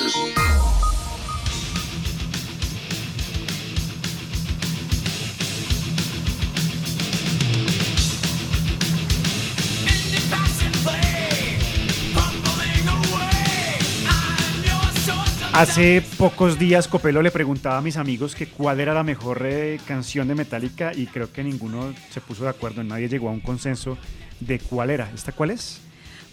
Hace 15.54 16.02
pocos 16.18 16.58
días 16.58 16.88
Copelo 16.88 17.22
le 17.22 17.30
preguntaba 17.30 17.78
a 17.78 17.80
mis 17.80 17.96
amigos 17.96 18.34
que 18.34 18.48
cuál 18.48 18.80
era 18.80 18.92
la 18.92 19.04
mejor 19.04 19.46
eh, 19.46 19.78
canción 19.86 20.26
de 20.26 20.34
Metallica 20.34 20.90
y 20.92 21.06
creo 21.06 21.32
que 21.32 21.44
ninguno 21.44 21.94
se 22.10 22.20
puso 22.20 22.42
de 22.42 22.50
acuerdo, 22.50 22.82
nadie 22.82 23.08
llegó 23.08 23.28
a 23.28 23.30
un 23.30 23.38
consenso 23.38 23.96
de 24.40 24.58
cuál 24.58 24.90
era. 24.90 25.08
¿Esta 25.14 25.30
cuál 25.30 25.52
es? 25.52 25.80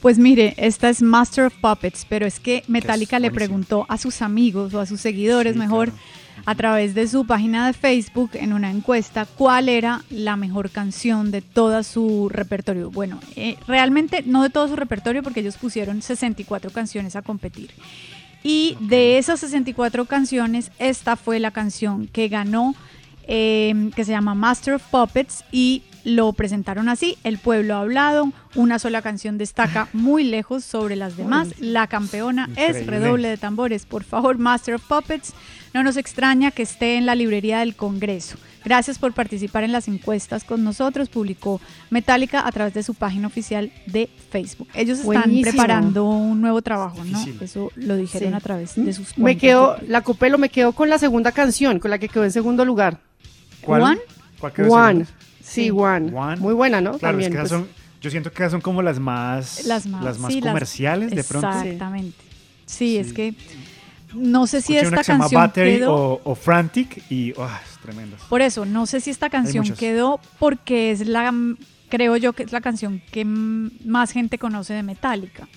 Pues 0.02 0.18
mire, 0.18 0.56
esta 0.58 0.90
es 0.90 1.04
Master 1.04 1.46
of 1.46 1.54
Puppets, 1.62 2.08
pero 2.10 2.26
es 2.26 2.40
que 2.40 2.64
Metallica 2.68 3.20
le 3.20 3.30
preguntó 3.30 3.86
a 3.90 4.00
sus 4.00 4.24
amigos 4.24 4.74
o 4.74 4.80
a 4.80 4.88
sus 4.88 5.00
seguidores, 5.00 5.56
mejor, 5.56 5.92
a 6.48 6.56
través 6.56 6.96
de 6.96 7.08
su 7.08 7.28
página 7.28 7.68
de 7.68 7.74
Facebook 7.74 8.32
en 8.34 8.54
una 8.54 8.72
encuesta, 8.72 9.28
cuál 9.28 9.70
era 9.70 10.02
la 10.10 10.36
mejor 10.36 10.72
canción 10.72 11.30
de 11.30 11.44
todo 11.44 11.84
su 11.84 12.28
repertorio. 12.28 12.90
Bueno, 12.90 13.20
eh, 13.36 13.58
realmente 13.68 14.24
no 14.26 14.42
de 14.42 14.50
todo 14.50 14.68
su 14.68 14.76
repertorio 14.76 15.22
porque 15.22 15.42
ellos 15.42 15.58
pusieron 15.58 16.02
64 16.02 16.72
canciones 16.72 17.16
a 17.16 17.22
competir. 17.22 17.70
Y 18.44 18.78
de 18.80 19.18
esas 19.18 19.40
64 19.42 20.06
canciones, 20.06 20.72
esta 20.80 21.16
fue 21.16 21.40
la 21.40 21.52
canción 21.52 22.08
que 22.08 22.28
ganó, 22.28 22.76
eh, 23.28 23.92
que 23.96 24.04
se 24.04 24.12
llama 24.12 24.34
Master 24.34 24.76
of 24.76 24.84
Puppets, 24.90 25.44
y 25.52 25.84
lo 26.04 26.34
presentaron 26.34 26.90
así, 26.90 27.18
El 27.24 27.38
pueblo 27.38 27.76
ha 27.76 27.82
hablado, 27.82 28.32
una 28.56 28.80
sola 28.80 29.02
canción 29.02 29.38
destaca 29.38 29.88
muy 29.94 30.24
lejos 30.24 30.64
sobre 30.64 30.96
las 30.96 31.16
demás, 31.18 31.50
la 31.60 31.88
campeona 31.88 32.50
es 32.56 32.86
redoble 32.88 33.28
de 33.30 33.38
tambores, 33.38 33.86
por 33.86 34.04
favor, 34.04 34.38
Master 34.38 34.76
of 34.76 34.84
Puppets, 34.88 35.34
no 35.74 35.84
nos 35.84 35.98
extraña 35.98 36.52
que 36.52 36.64
esté 36.64 36.98
en 36.98 37.06
la 37.06 37.16
librería 37.16 37.60
del 37.60 37.76
Congreso. 37.76 38.38
Gracias 38.64 39.00
por 39.00 39.14
participar 39.14 39.64
en 39.64 39.72
las 39.72 39.88
encuestas 39.88 40.44
con 40.44 40.64
nosotros, 40.64 41.10
publicó 41.10 41.60
Metallica 41.90 42.46
a 42.46 42.52
través 42.52 42.74
de 42.76 42.84
su 42.84 42.94
página 42.94 43.26
oficial 43.28 43.72
de 43.88 44.08
Facebook. 44.30 44.68
Ellos 44.76 45.00
están 45.00 45.06
Buenísimo. 45.24 45.52
preparando 45.52 46.06
un 46.06 46.42
nuevo 46.42 46.62
trabajo, 46.62 47.04
¿no? 47.04 47.26
Eso 47.42 47.72
lo 47.76 47.96
dijeron 47.96 48.30
Sí. 48.30 48.36
a 48.36 48.40
través 48.40 48.76
de 48.76 48.94
sus 48.94 49.18
Me 49.18 49.24
cuentas 49.24 49.42
quedo, 49.42 49.76
de- 49.78 49.88
la 49.88 50.02
Copelo 50.02 50.38
me 50.38 50.50
quedo 50.50 50.74
con 50.74 50.90
la 50.90 51.00
segunda 51.00 51.32
canción, 51.32 51.80
con 51.80 51.90
la 51.90 51.98
que 51.98 52.08
quedó 52.10 52.24
en 52.24 52.32
segundo 52.32 52.64
lugar. 52.66 53.00
¿Cuál? 53.62 53.82
One. 53.82 54.00
¿Cuál 54.40 54.54
quedó 54.54 54.66
en 54.66 54.72
One. 54.72 55.06
segundo? 55.06 55.12
Sí, 55.44 55.70
One. 55.72 56.12
Muy 56.38 56.54
buena, 56.54 56.82
¿no? 56.82 56.98
Claro, 56.98 57.20
es 57.20 57.28
que 57.28 57.34
esas 57.34 57.50
pues. 57.50 57.62
son, 57.62 57.68
yo 58.02 58.10
siento 58.10 58.32
que 58.32 58.44
esas 58.44 58.52
son 58.52 58.62
como 58.62 58.82
las 58.82 59.00
más, 59.00 59.66
las 59.66 59.86
más, 59.88 60.16
sí, 60.32 60.42
las- 60.42 60.52
comerciales 60.52 61.12
de 61.12 61.24
pronto. 61.24 61.48
Exactamente. 61.50 62.18
Sí, 62.66 62.98
es 62.98 63.12
que 63.14 63.34
no 64.14 64.48
sé 64.48 64.62
si 64.62 64.76
Escuché 64.76 64.88
una 64.88 65.02
esta 65.02 65.02
que 65.02 65.04
se 65.06 65.12
llama 65.14 65.24
canción 65.26 65.42
Battery 65.42 65.72
quedó. 65.78 65.96
o, 65.96 66.22
o 66.24 66.36
Frantic 66.36 67.04
y 67.12 67.32
oh, 67.38 67.46
es 67.46 67.78
tremendo. 67.82 68.18
Por 68.30 68.42
eso, 68.42 68.66
no 68.66 68.86
sé 68.86 69.00
si 69.02 69.10
esta 69.10 69.30
canción 69.30 69.70
quedó 69.74 70.20
porque 70.40 70.92
es 70.92 71.06
la, 71.08 71.34
creo 71.90 72.18
yo 72.18 72.34
que 72.34 72.44
es 72.44 72.52
la 72.52 72.62
canción 72.62 73.02
que 73.12 73.24
más 73.26 74.12
gente 74.12 74.38
conoce 74.38 74.74
de 74.74 74.84
Metallica. 74.84 75.48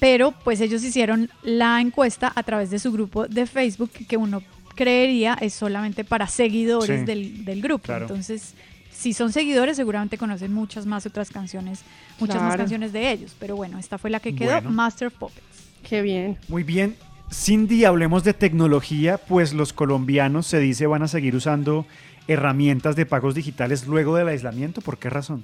Pero 0.00 0.32
pues 0.32 0.60
ellos 0.60 0.82
hicieron 0.82 1.30
la 1.44 1.80
encuesta 1.80 2.32
a 2.34 2.42
través 2.42 2.70
de 2.70 2.78
su 2.80 2.90
grupo 2.90 3.28
de 3.28 3.46
Facebook 3.46 3.90
que 4.08 4.16
uno 4.16 4.42
creería 4.74 5.36
es 5.40 5.54
solamente 5.54 6.02
para 6.04 6.26
seguidores 6.26 7.00
Sí, 7.00 7.06
del, 7.06 7.44
del 7.44 7.62
grupo. 7.62 7.84
claro. 7.84 8.06
Entonces, 8.06 8.54
si 9.02 9.12
son 9.12 9.32
seguidores 9.32 9.76
seguramente 9.76 10.16
conocen 10.16 10.52
muchas 10.52 10.86
más 10.86 11.04
otras 11.06 11.30
canciones, 11.30 11.80
muchas 12.20 12.40
más 12.40 12.56
canciones 12.56 12.92
de 12.92 13.10
ellos. 13.10 13.34
Pero 13.38 13.56
bueno, 13.56 13.78
esta 13.78 13.98
fue 13.98 14.10
la 14.10 14.20
que 14.20 14.34
quedó, 14.34 14.52
Bueno. 14.52 14.70
Master 14.70 15.08
of 15.08 15.14
Puppets. 15.14 15.42
Qué 15.82 16.02
bien. 16.02 16.38
Muy 16.46 16.62
bien. 16.62 16.94
Cindy, 17.32 17.84
hablemos 17.84 18.22
de 18.22 18.32
tecnología, 18.32 19.18
pues 19.18 19.54
los 19.54 19.72
colombianos 19.72 20.46
se 20.46 20.60
dice 20.60 20.86
van 20.86 21.02
a 21.02 21.08
seguir 21.08 21.34
usando 21.34 21.84
herramientas 22.28 22.94
de 22.94 23.04
pagos 23.04 23.34
digitales 23.34 23.88
luego 23.88 24.14
del 24.14 24.28
aislamiento. 24.28 24.80
¿Por 24.82 24.98
qué 24.98 25.10
razón? 25.10 25.42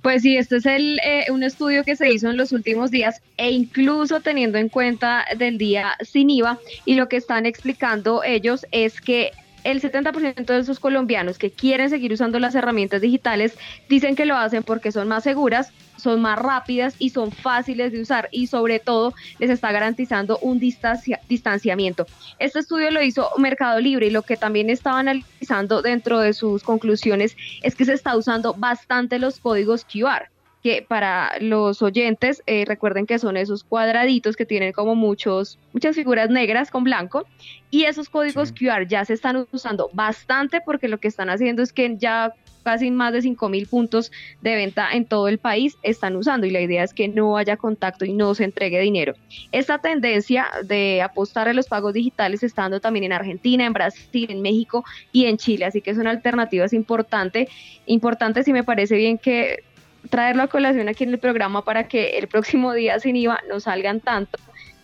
Pues 0.00 0.22
sí, 0.22 0.36
este 0.36 0.56
es 0.56 0.66
el, 0.66 0.98
eh, 1.04 1.26
un 1.30 1.42
estudio 1.42 1.84
que 1.84 1.96
se 1.96 2.10
hizo 2.10 2.30
en 2.30 2.36
los 2.36 2.52
últimos 2.52 2.90
días 2.90 3.20
e 3.36 3.50
incluso 3.50 4.20
teniendo 4.20 4.58
en 4.58 4.68
cuenta 4.68 5.24
del 5.36 5.58
día 5.58 5.94
sin 6.00 6.30
IVA 6.30 6.58
y 6.84 6.94
lo 6.94 7.08
que 7.08 7.16
están 7.16 7.46
explicando 7.46 8.22
ellos 8.22 8.66
es 8.70 9.00
que 9.00 9.32
el 9.64 9.80
70% 9.80 10.44
de 10.44 10.58
esos 10.58 10.78
colombianos 10.78 11.38
que 11.38 11.50
quieren 11.50 11.90
seguir 11.90 12.12
usando 12.12 12.38
las 12.38 12.54
herramientas 12.54 13.00
digitales 13.00 13.56
dicen 13.88 14.14
que 14.14 14.26
lo 14.26 14.36
hacen 14.36 14.62
porque 14.62 14.92
son 14.92 15.08
más 15.08 15.24
seguras, 15.24 15.72
son 15.96 16.20
más 16.20 16.38
rápidas 16.38 16.94
y 16.98 17.10
son 17.10 17.32
fáciles 17.32 17.92
de 17.92 18.00
usar 18.00 18.28
y 18.30 18.46
sobre 18.46 18.78
todo 18.78 19.14
les 19.38 19.50
está 19.50 19.72
garantizando 19.72 20.38
un 20.38 20.60
distancia- 20.60 21.20
distanciamiento. 21.28 22.06
Este 22.38 22.58
estudio 22.58 22.90
lo 22.90 23.02
hizo 23.02 23.30
Mercado 23.38 23.80
Libre 23.80 24.06
y 24.06 24.10
lo 24.10 24.22
que 24.22 24.36
también 24.36 24.70
estaba 24.70 25.00
analizando 25.00 25.82
dentro 25.82 26.20
de 26.20 26.34
sus 26.34 26.62
conclusiones 26.62 27.36
es 27.62 27.74
que 27.74 27.84
se 27.84 27.94
está 27.94 28.16
usando 28.16 28.54
bastante 28.54 29.18
los 29.18 29.40
códigos 29.40 29.84
QR 29.84 30.33
que 30.64 30.80
para 30.80 31.32
los 31.40 31.82
oyentes 31.82 32.42
eh, 32.46 32.64
recuerden 32.66 33.04
que 33.04 33.18
son 33.18 33.36
esos 33.36 33.64
cuadraditos 33.64 34.34
que 34.34 34.46
tienen 34.46 34.72
como 34.72 34.94
muchos 34.94 35.58
muchas 35.74 35.94
figuras 35.94 36.30
negras 36.30 36.70
con 36.70 36.84
blanco 36.84 37.26
y 37.70 37.84
esos 37.84 38.08
códigos 38.08 38.50
QR 38.50 38.86
ya 38.88 39.04
se 39.04 39.12
están 39.12 39.46
usando 39.52 39.90
bastante 39.92 40.62
porque 40.62 40.88
lo 40.88 40.96
que 40.96 41.08
están 41.08 41.28
haciendo 41.28 41.62
es 41.62 41.74
que 41.74 41.98
ya 41.98 42.32
casi 42.62 42.90
más 42.90 43.12
de 43.12 43.20
5 43.20 43.46
mil 43.50 43.66
puntos 43.66 44.10
de 44.40 44.54
venta 44.54 44.88
en 44.90 45.04
todo 45.04 45.28
el 45.28 45.36
país 45.36 45.76
están 45.82 46.16
usando 46.16 46.46
y 46.46 46.50
la 46.50 46.62
idea 46.62 46.82
es 46.82 46.94
que 46.94 47.08
no 47.08 47.36
haya 47.36 47.58
contacto 47.58 48.06
y 48.06 48.14
no 48.14 48.34
se 48.34 48.44
entregue 48.44 48.80
dinero. 48.80 49.12
Esta 49.52 49.82
tendencia 49.82 50.46
de 50.64 51.02
apostar 51.02 51.46
a 51.46 51.52
los 51.52 51.68
pagos 51.68 51.92
digitales 51.92 52.42
está 52.42 52.62
dando 52.62 52.80
también 52.80 53.04
en 53.04 53.12
Argentina, 53.12 53.66
en 53.66 53.74
Brasil, 53.74 54.30
en 54.30 54.40
México 54.40 54.82
y 55.12 55.26
en 55.26 55.36
Chile, 55.36 55.66
así 55.66 55.82
que 55.82 55.94
son 55.94 56.06
alternativas 56.06 56.72
importantes, 56.72 57.50
importantes 57.84 58.48
y 58.48 58.54
me 58.54 58.64
parece 58.64 58.96
bien 58.96 59.18
que 59.18 59.62
traerlo 60.10 60.42
a 60.42 60.48
colación 60.48 60.88
aquí 60.88 61.04
en 61.04 61.10
el 61.10 61.18
programa 61.18 61.64
para 61.64 61.88
que 61.88 62.18
el 62.18 62.28
próximo 62.28 62.72
día 62.72 62.98
sin 63.00 63.16
IVA 63.16 63.40
no 63.48 63.60
salgan 63.60 64.00
tanto 64.00 64.38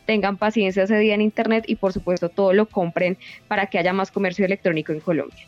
tengan 0.07 0.39
paciencia 0.39 0.83
ese 0.83 0.99
día 0.99 1.15
en 1.15 1.21
internet 1.21 1.65
y 1.69 1.77
por 1.77 1.93
supuesto 1.93 2.29
todo 2.31 2.53
lo 2.53 2.67
compren 2.67 3.17
para 3.47 3.67
que 3.67 3.79
haya 3.79 3.93
más 3.93 4.11
comercio 4.11 4.45
electrónico 4.45 4.91
en 4.93 4.99
Colombia. 4.99 5.47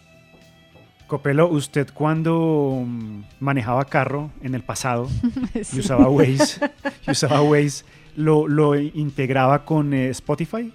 Copelo, 1.08 1.48
usted 1.48 1.88
cuando 1.92 2.84
mm, 2.86 3.22
manejaba 3.40 3.84
carro 3.86 4.30
en 4.40 4.54
el 4.54 4.62
pasado 4.62 5.08
Sí. 5.62 5.78
y 5.78 5.80
usaba 5.80 6.08
Waze, 6.08 6.60
y 7.08 7.10
usaba 7.10 7.42
Waze 7.42 7.84
¿lo, 8.14 8.46
lo 8.46 8.76
integraba 8.78 9.64
con 9.64 9.92
eh, 9.94 10.10
Spotify 10.10 10.72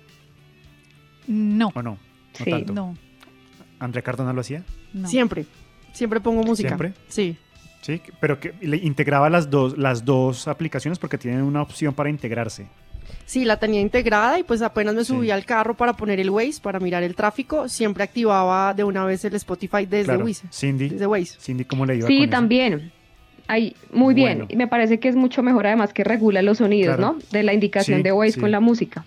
No. 1.28 1.72
o 1.74 1.82
no? 1.82 1.92
No 1.92 1.98
Sí. 2.46 2.52
tanto. 2.52 2.74
No. 2.74 2.98
¿André 3.80 4.04
Cardona 4.04 4.34
lo 4.34 4.42
hacía? 4.42 4.64
No. 4.94 5.08
Siempre. 5.08 5.46
Siempre 5.94 6.20
pongo 6.20 6.44
música. 6.44 6.70
¿Siempre? 6.70 6.94
Sí. 7.08 7.38
Sí, 7.88 8.02
pero 8.20 8.38
que 8.40 8.54
le 8.62 8.76
integraba 8.78 9.30
las 9.30 9.50
dos, 9.50 9.78
las 9.78 10.04
dos 10.04 10.50
aplicaciones 10.50 11.00
porque 11.00 11.18
tienen 11.18 11.42
una 11.42 11.62
opción 11.62 11.94
para 11.94 12.10
integrarse. 12.10 12.68
Sí, 13.26 13.46
la 13.46 13.58
tenía 13.58 13.80
integrada 13.80 14.38
y 14.40 14.44
pues 14.44 14.62
apenas 14.62 14.94
me 14.94 15.06
subí 15.06 15.32
al 15.32 15.46
carro 15.46 15.74
para 15.78 15.94
poner 15.94 16.20
el 16.20 16.30
Waze, 16.30 16.60
para 16.62 16.82
mirar 16.82 17.04
el 17.04 17.16
tráfico, 17.16 17.70
siempre 17.70 18.04
activaba 18.04 18.74
de 18.74 18.84
una 18.84 19.06
vez 19.06 19.24
el 19.24 19.36
Spotify 19.36 19.86
desde 19.86 20.04
Claro. 20.04 20.26
Waze. 20.26 20.48
Cindy, 20.52 20.90
Desde 20.90 21.08
Waze. 21.08 21.40
Cindy, 21.40 21.64
¿cómo 21.64 21.86
le 21.86 21.96
iba 21.96 22.08
Sí, 22.08 22.16
con 22.18 22.24
eso? 22.24 22.30
también. 22.32 22.92
Ay, 23.48 23.74
muy 23.94 24.14
bien. 24.14 24.40
Bueno. 24.40 24.56
Me 24.58 24.68
parece 24.68 25.00
que 25.00 25.08
es 25.08 25.16
mucho 25.16 25.42
mejor 25.42 25.66
además 25.68 25.94
que 25.94 26.04
regula 26.04 26.42
los 26.42 26.58
sonidos, 26.58 26.98
Claro. 26.98 27.14
¿no? 27.14 27.20
De 27.32 27.44
la 27.44 27.54
indicación 27.54 28.00
Sí, 28.00 28.04
de 28.04 28.12
Waze 28.12 28.34
sí. 28.34 28.40
con 28.42 28.52
la 28.52 28.60
música. 28.60 29.06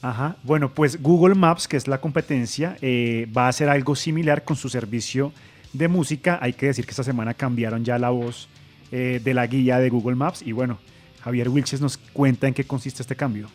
Ajá. 0.00 0.36
Bueno, 0.42 0.70
pues 0.72 1.02
Google 1.02 1.34
Maps, 1.34 1.68
que 1.68 1.76
es 1.76 1.86
la 1.86 1.98
competencia, 2.00 2.78
eh, 2.80 3.26
va 3.36 3.44
a 3.44 3.48
hacer 3.48 3.68
algo 3.68 3.94
similar 3.94 4.44
con 4.44 4.56
su 4.56 4.70
servicio 4.70 5.32
de 5.74 5.88
música. 5.88 6.38
Hay 6.40 6.54
que 6.54 6.66
decir 6.66 6.86
que 6.86 6.92
esta 6.92 7.04
semana 7.04 7.34
cambiaron 7.34 7.84
ya 7.84 7.98
la 7.98 8.10
voz 8.10 8.48
eh, 8.90 9.20
de 9.22 9.34
la 9.34 9.46
guía 9.46 9.78
de 9.78 9.90
Google 9.90 10.16
Maps. 10.16 10.40
Y 10.42 10.52
bueno, 10.52 10.78
Javier 11.22 11.50
Wilches 11.50 11.80
nos 11.80 11.98
cuenta 11.98 12.48
en 12.48 12.54
qué 12.54 12.64
consiste 12.64 13.02
este 13.02 13.16
cambio. 13.16 13.48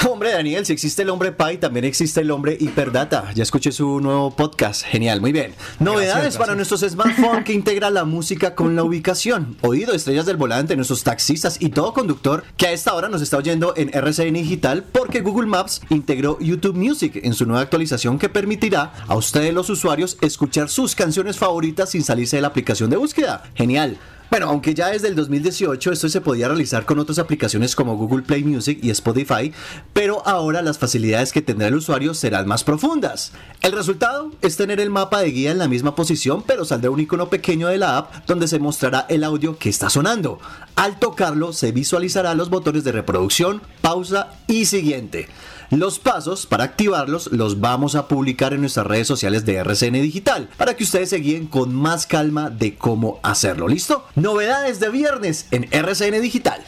Hombre, 0.08 0.32
Daniel, 0.32 0.64
si 0.64 0.72
existe 0.72 1.02
el 1.02 1.10
hombre 1.10 1.32
Pi, 1.32 1.58
también 1.58 1.84
existe 1.84 2.20
el 2.20 2.30
hombre 2.30 2.56
Hiperdata. 2.58 3.32
Ya 3.34 3.42
escuché 3.42 3.70
su 3.70 4.00
nuevo 4.00 4.30
podcast. 4.34 4.82
Genial, 4.84 5.20
muy 5.20 5.32
bien. 5.32 5.54
Novedades 5.78 6.38
para 6.38 6.54
nuestros 6.54 6.80
smartphones 6.80 7.44
que 7.44 7.52
integra 7.52 7.90
la 7.90 8.04
música 8.04 8.54
con 8.54 8.74
la 8.76 8.82
ubicación. 8.82 9.56
Oído, 9.60 9.92
estrellas 9.92 10.24
del 10.24 10.36
volante, 10.36 10.74
nuestros 10.76 11.04
taxistas 11.04 11.58
y 11.60 11.70
todo 11.70 11.92
conductor 11.92 12.44
que 12.56 12.68
a 12.68 12.72
esta 12.72 12.94
hora 12.94 13.08
nos 13.08 13.20
está 13.20 13.36
oyendo 13.36 13.74
en 13.76 13.90
RCN 13.92 14.34
Digital 14.34 14.84
porque 14.84 15.20
Google 15.20 15.48
Maps 15.48 15.82
integró 15.90 16.38
YouTube 16.40 16.76
Music 16.76 17.20
en 17.22 17.34
su 17.34 17.44
nueva 17.44 17.62
actualización 17.62 18.18
que 18.18 18.28
permitirá 18.28 18.92
a 19.06 19.16
ustedes 19.16 19.52
los 19.52 19.68
usuarios 19.68 20.16
escuchar 20.22 20.70
sus 20.70 20.94
canciones 20.94 21.36
favoritas 21.36 21.90
sin 21.90 22.04
salirse 22.04 22.36
de 22.36 22.42
la 22.42 22.48
aplicación 22.48 22.88
de 22.88 22.96
búsqueda. 22.96 23.42
Genial. 23.54 23.98
Bueno, 24.30 24.46
aunque 24.48 24.74
ya 24.74 24.90
desde 24.90 25.08
el 25.08 25.16
2018 25.16 25.90
esto 25.90 26.08
se 26.08 26.20
podía 26.20 26.46
realizar 26.46 26.84
con 26.84 27.00
otras 27.00 27.18
aplicaciones 27.18 27.74
como 27.74 27.96
Google 27.96 28.22
Play 28.22 28.44
Music 28.44 28.78
y 28.80 28.90
Spotify, 28.90 29.52
pero 29.92 30.24
ahora 30.24 30.62
las 30.62 30.78
facilidades 30.78 31.32
que 31.32 31.42
tendrá 31.42 31.66
el 31.66 31.74
usuario 31.74 32.14
serán 32.14 32.46
más 32.46 32.62
profundas. 32.62 33.32
El 33.60 33.72
resultado 33.72 34.30
es 34.40 34.56
tener 34.56 34.78
el 34.78 34.88
mapa 34.88 35.20
de 35.20 35.32
guía 35.32 35.50
en 35.50 35.58
la 35.58 35.66
misma 35.66 35.96
posición, 35.96 36.44
pero 36.46 36.64
saldrá 36.64 36.90
un 36.90 37.00
icono 37.00 37.28
pequeño 37.28 37.66
de 37.66 37.78
la 37.78 37.98
app 37.98 38.24
donde 38.28 38.46
se 38.46 38.60
mostrará 38.60 39.04
el 39.08 39.24
audio 39.24 39.58
que 39.58 39.68
está 39.68 39.90
sonando. 39.90 40.38
Al 40.76 41.00
tocarlo 41.00 41.52
se 41.52 41.72
visualizará 41.72 42.36
los 42.36 42.50
botones 42.50 42.84
de 42.84 42.92
reproducción, 42.92 43.60
pausa 43.80 44.28
y 44.46 44.66
siguiente. 44.66 45.28
Los 45.70 46.00
pasos 46.00 46.46
para 46.46 46.64
activarlos 46.64 47.30
los 47.30 47.60
vamos 47.60 47.94
a 47.94 48.08
publicar 48.08 48.52
en 48.52 48.60
nuestras 48.60 48.88
redes 48.88 49.06
sociales 49.06 49.46
de 49.46 49.54
RCN 49.54 50.02
Digital 50.02 50.48
para 50.56 50.74
que 50.74 50.82
ustedes 50.82 51.10
se 51.10 51.18
guíen 51.18 51.46
con 51.46 51.72
más 51.72 52.06
calma 52.06 52.50
de 52.50 52.74
cómo 52.74 53.20
hacerlo. 53.22 53.68
¿Listo? 53.68 54.04
Novedades 54.16 54.80
de 54.80 54.88
viernes 54.90 55.46
en 55.52 55.68
RCN 55.70 56.20
Digital. 56.22 56.60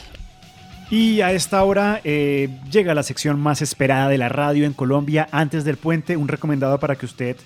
Y 0.88 1.20
a 1.20 1.32
esta 1.32 1.64
hora 1.64 2.00
eh, 2.04 2.48
llega 2.70 2.94
la 2.94 3.02
sección 3.02 3.40
más 3.40 3.60
esperada 3.60 4.08
de 4.08 4.18
la 4.18 4.28
radio 4.28 4.66
en 4.66 4.72
Colombia 4.72 5.26
antes 5.32 5.64
del 5.64 5.78
puente, 5.78 6.16
un 6.16 6.28
recomendado 6.28 6.78
para 6.78 6.94
que 6.94 7.06
usted 7.06 7.36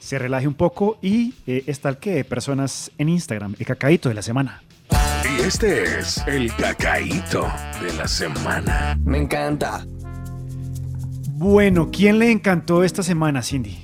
se 0.00 0.18
relaje 0.18 0.46
un 0.46 0.54
poco 0.54 0.98
y 1.00 1.32
eh, 1.46 1.64
está 1.68 1.88
el 1.88 1.96
que 1.96 2.22
personas 2.24 2.90
en 2.98 3.08
Instagram, 3.08 3.54
el 3.58 3.64
cacaíto 3.64 4.10
de 4.10 4.14
la 4.14 4.22
semana. 4.22 4.62
Y 5.24 5.40
este 5.40 6.00
es 6.00 6.18
el 6.26 6.54
cacaíto 6.54 7.50
de 7.80 7.94
la 7.94 8.06
semana. 8.06 8.98
Me 9.04 9.16
encanta. 9.16 9.86
Bueno, 11.38 11.90
¿quién 11.92 12.18
le 12.18 12.32
encantó 12.32 12.82
esta 12.82 13.04
semana, 13.04 13.42
Cindy? 13.42 13.78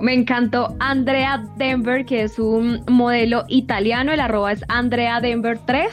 Me 0.00 0.14
encantó 0.14 0.74
Andrea 0.80 1.44
Denver, 1.58 2.06
que 2.06 2.22
es 2.22 2.38
un 2.38 2.82
modelo 2.88 3.44
italiano. 3.48 4.12
El 4.12 4.20
arroba 4.20 4.50
es 4.50 4.64
Andrea 4.68 5.20
Denver 5.20 5.58
3. 5.66 5.88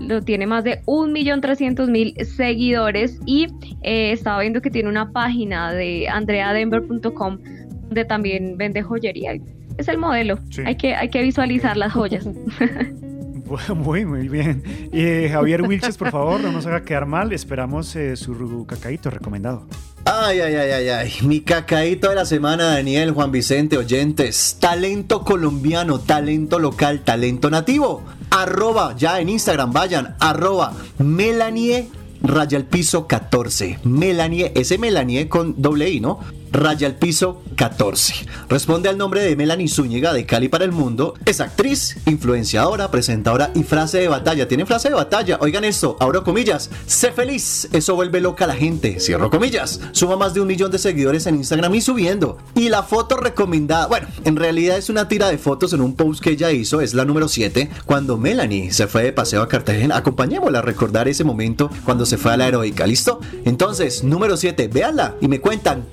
Lo 0.00 0.22
tiene 0.22 0.46
más 0.46 0.64
de 0.64 0.82
1.300.000 0.86 2.24
seguidores 2.24 3.20
y 3.26 3.48
eh, 3.82 4.12
estaba 4.12 4.40
viendo 4.40 4.62
que 4.62 4.70
tiene 4.70 4.88
una 4.88 5.12
página 5.12 5.74
de 5.74 6.08
andreadenver.com 6.08 7.38
donde 7.82 8.04
también 8.06 8.56
vende 8.56 8.82
joyería. 8.82 9.34
Es 9.76 9.88
el 9.88 9.98
modelo. 9.98 10.38
Hay, 10.64 10.76
que, 10.76 10.94
hay 10.94 11.10
que 11.10 11.20
visualizar 11.20 11.76
las 11.76 11.92
joyas. 11.92 12.26
Muy, 13.74 14.04
muy 14.04 14.28
bien. 14.28 14.62
Eh, 14.92 15.28
Javier 15.30 15.62
Wilches, 15.62 15.96
por 15.96 16.10
favor, 16.10 16.40
no 16.40 16.52
nos 16.52 16.66
haga 16.66 16.82
quedar 16.82 17.06
mal. 17.06 17.32
Esperamos 17.32 17.94
eh, 17.96 18.16
su 18.16 18.64
cacaíto 18.66 19.10
recomendado. 19.10 19.66
Ay, 20.04 20.40
ay, 20.40 20.54
ay, 20.54 20.70
ay, 20.70 20.88
ay. 20.88 21.12
Mi 21.22 21.40
cacaíto 21.40 22.10
de 22.10 22.14
la 22.14 22.26
semana, 22.26 22.64
Daniel, 22.64 23.12
Juan 23.12 23.32
Vicente, 23.32 23.78
oyentes. 23.78 24.58
Talento 24.60 25.22
colombiano, 25.22 26.00
talento 26.00 26.58
local, 26.58 27.00
talento 27.04 27.50
nativo. 27.50 28.02
Arroba, 28.30 28.94
ya 28.96 29.20
en 29.20 29.28
Instagram, 29.28 29.72
vayan, 29.72 30.16
arroba 30.18 30.72
Melanie 30.98 31.88
Raya 32.24 32.56
al 32.56 32.64
piso 32.64 33.06
14. 33.06 33.80
Melanie, 33.84 34.50
ese 34.54 34.78
Melanie 34.78 35.28
con 35.28 35.60
doble 35.60 35.90
I, 35.90 36.00
¿no? 36.00 36.20
Raya 36.54 36.86
al 36.86 36.94
piso 36.94 37.42
14. 37.56 38.26
Responde 38.48 38.88
al 38.88 38.96
nombre 38.96 39.22
de 39.22 39.34
Melanie 39.34 39.66
Zúñiga 39.66 40.12
de 40.12 40.24
Cali 40.24 40.48
para 40.48 40.64
el 40.64 40.70
Mundo. 40.70 41.14
Es 41.24 41.40
actriz, 41.40 41.96
influenciadora, 42.06 42.92
presentadora 42.92 43.50
y 43.56 43.64
frase 43.64 43.98
de 43.98 44.06
batalla. 44.06 44.46
Tiene 44.46 44.64
frase 44.64 44.88
de 44.88 44.94
batalla. 44.94 45.38
Oigan 45.40 45.64
esto, 45.64 45.96
abro 45.98 46.22
comillas. 46.22 46.70
Sé 46.86 47.10
feliz. 47.10 47.68
Eso 47.72 47.96
vuelve 47.96 48.20
loca 48.20 48.44
a 48.44 48.48
la 48.48 48.54
gente. 48.54 49.00
Cierro 49.00 49.30
comillas. 49.30 49.80
Suma 49.90 50.16
más 50.16 50.32
de 50.32 50.42
un 50.42 50.46
millón 50.46 50.70
de 50.70 50.78
seguidores 50.78 51.26
en 51.26 51.34
Instagram 51.34 51.74
y 51.74 51.80
subiendo. 51.80 52.38
Y 52.54 52.68
la 52.68 52.84
foto 52.84 53.16
recomendada, 53.16 53.88
bueno, 53.88 54.06
en 54.24 54.36
realidad 54.36 54.78
es 54.78 54.88
una 54.88 55.08
tira 55.08 55.28
de 55.30 55.38
fotos 55.38 55.72
en 55.72 55.80
un 55.80 55.96
post 55.96 56.22
que 56.22 56.30
ella 56.30 56.52
hizo. 56.52 56.80
Es 56.80 56.94
la 56.94 57.04
número 57.04 57.26
7. 57.26 57.68
Cuando 57.84 58.16
Melanie 58.16 58.72
se 58.72 58.86
fue 58.86 59.02
de 59.02 59.12
paseo 59.12 59.42
a 59.42 59.48
Cartagena. 59.48 59.96
Acompañémosla 59.96 60.60
a 60.60 60.62
recordar 60.62 61.08
ese 61.08 61.24
momento 61.24 61.68
cuando 61.84 62.06
se 62.06 62.16
fue 62.16 62.32
a 62.32 62.36
la 62.36 62.46
heroica. 62.46 62.86
¿Listo? 62.86 63.18
Entonces, 63.44 64.04
número 64.04 64.36
7. 64.36 64.68
Véanla 64.68 65.16
y 65.20 65.26
me 65.26 65.40
cuentan. 65.40 65.86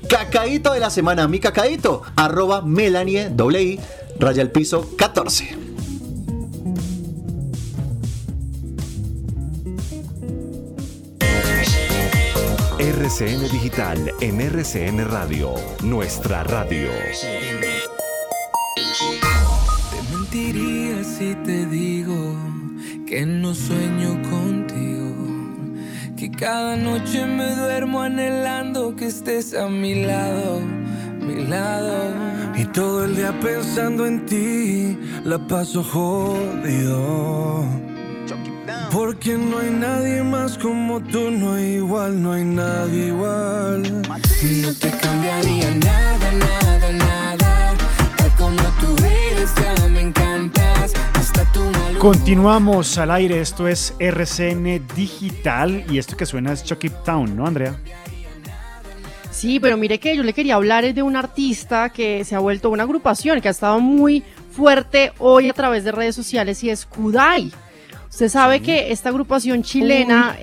Cacaí 0.51 0.73
de 0.73 0.79
la 0.81 0.89
semana, 0.89 1.29
mi 1.29 1.39
cacaíto, 1.39 2.01
arroba 2.17 2.61
Melanie, 2.61 3.29
doble 3.29 3.63
I, 3.63 3.79
raya 4.19 4.41
el 4.41 4.51
piso 4.51 4.85
14. 4.97 5.57
RCN 12.79 13.49
Digital 13.49 14.13
en 14.19 14.41
RCN 14.41 15.09
Radio, 15.09 15.53
nuestra 15.83 16.43
radio. 16.43 16.89
Te 18.75 20.01
mentiría 20.11 21.01
si 21.05 21.33
te 21.45 21.65
digo 21.67 22.35
que 23.07 23.25
no 23.25 23.55
sueño 23.55 24.21
que 24.21 24.30
cada 26.37 26.75
noche 26.75 27.25
me 27.25 27.55
duermo 27.55 28.01
anhelando 28.01 28.95
que 28.95 29.07
estés 29.07 29.53
a 29.53 29.67
mi 29.67 30.03
lado, 30.05 30.59
mi 31.19 31.45
lado. 31.47 32.13
Y 32.55 32.65
todo 32.65 33.05
el 33.05 33.15
día 33.15 33.33
pensando 33.39 34.05
en 34.05 34.25
ti, 34.25 34.97
la 35.23 35.37
paso 35.47 35.83
jodido. 35.83 37.65
Porque 38.91 39.37
no 39.37 39.59
hay 39.59 39.71
nadie 39.71 40.21
más 40.21 40.57
como 40.57 40.99
tú, 40.99 41.31
no 41.31 41.53
hay 41.53 41.75
igual, 41.75 42.21
no 42.21 42.33
hay 42.33 42.43
nadie 42.43 43.07
igual. 43.07 43.83
No 43.83 44.73
te 44.73 44.89
cambiaría 44.89 45.71
nada, 45.75 46.31
nada, 46.33 46.91
nada. 46.91 47.73
Tal 48.17 48.31
como 48.37 48.61
tú 48.81 48.95
eres, 49.05 49.51
ya 49.55 49.87
me 49.87 50.01
Continuamos 52.01 52.97
al 52.97 53.11
aire, 53.11 53.41
esto 53.41 53.67
es 53.67 53.93
RCN 53.99 54.87
Digital 54.95 55.85
y 55.87 55.99
esto 55.99 56.17
que 56.17 56.25
suena 56.25 56.51
es 56.51 56.63
Chucky 56.63 56.89
Town, 57.05 57.37
¿no, 57.37 57.45
Andrea? 57.45 57.75
Sí, 59.29 59.59
pero 59.59 59.77
mire 59.77 59.99
que 59.99 60.17
yo 60.17 60.23
le 60.23 60.33
quería 60.33 60.55
hablar 60.55 60.95
de 60.95 61.03
un 61.03 61.15
artista 61.15 61.89
que 61.89 62.25
se 62.25 62.33
ha 62.33 62.39
vuelto 62.39 62.71
una 62.71 62.85
agrupación 62.85 63.39
que 63.39 63.49
ha 63.49 63.51
estado 63.51 63.79
muy 63.79 64.23
fuerte 64.51 65.13
hoy 65.19 65.51
a 65.51 65.53
través 65.53 65.83
de 65.83 65.91
redes 65.91 66.15
sociales 66.15 66.63
y 66.63 66.71
es 66.71 66.87
Kudai. 66.87 67.51
Usted 68.11 68.27
sabe 68.27 68.59
que 68.59 68.91
esta 68.91 69.07
agrupación 69.07 69.63
chilena 69.63 70.37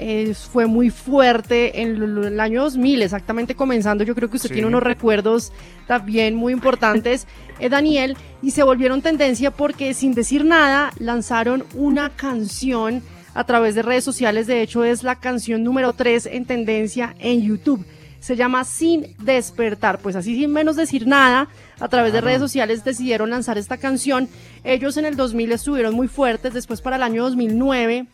fue 0.50 0.64
muy 0.64 0.88
fuerte 0.88 1.82
en 1.82 2.02
el, 2.24 2.40
año 2.40 2.62
2000, 2.62 3.02
exactamente 3.02 3.54
comenzando. 3.54 4.04
Yo 4.04 4.14
creo 4.14 4.30
que 4.30 4.36
usted 4.36 4.50
tiene 4.50 4.66
unos 4.66 4.82
recuerdos 4.82 5.52
también 5.86 6.34
muy 6.34 6.54
importantes, 6.54 7.26
eh, 7.60 7.68
Daniel, 7.68 8.16
y 8.40 8.52
se 8.52 8.62
volvieron 8.62 9.02
tendencia 9.02 9.50
porque 9.50 9.92
sin 9.92 10.14
decir 10.14 10.46
nada 10.46 10.92
lanzaron 10.98 11.62
una 11.74 12.08
canción 12.08 13.02
a 13.34 13.44
través 13.44 13.74
de 13.74 13.82
redes 13.82 14.02
sociales. 14.02 14.46
De 14.46 14.62
hecho, 14.62 14.82
es 14.82 15.02
la 15.02 15.16
canción 15.16 15.62
número 15.62 15.92
3 15.92 16.24
en 16.24 16.46
tendencia 16.46 17.14
en 17.18 17.42
YouTube 17.42 17.84
se 18.20 18.36
llama 18.36 18.64
Sin 18.64 19.16
Despertar. 19.22 19.98
Pues 19.98 20.16
así 20.16 20.36
sin 20.36 20.52
menos 20.52 20.76
decir 20.76 21.06
nada, 21.06 21.48
a 21.80 21.88
través 21.88 22.12
de 22.12 22.20
redes 22.20 22.40
sociales 22.40 22.84
decidieron 22.84 23.30
lanzar 23.30 23.58
esta 23.58 23.76
canción. 23.76 24.28
Ellos 24.64 24.96
en 24.96 25.04
el 25.04 25.16
2000 25.16 25.52
estuvieron 25.52 25.94
muy 25.94 26.08
fuertes, 26.08 26.54
después 26.54 26.80
para 26.80 26.96
el 26.96 27.02
año 27.02 27.24
2009 27.24 28.06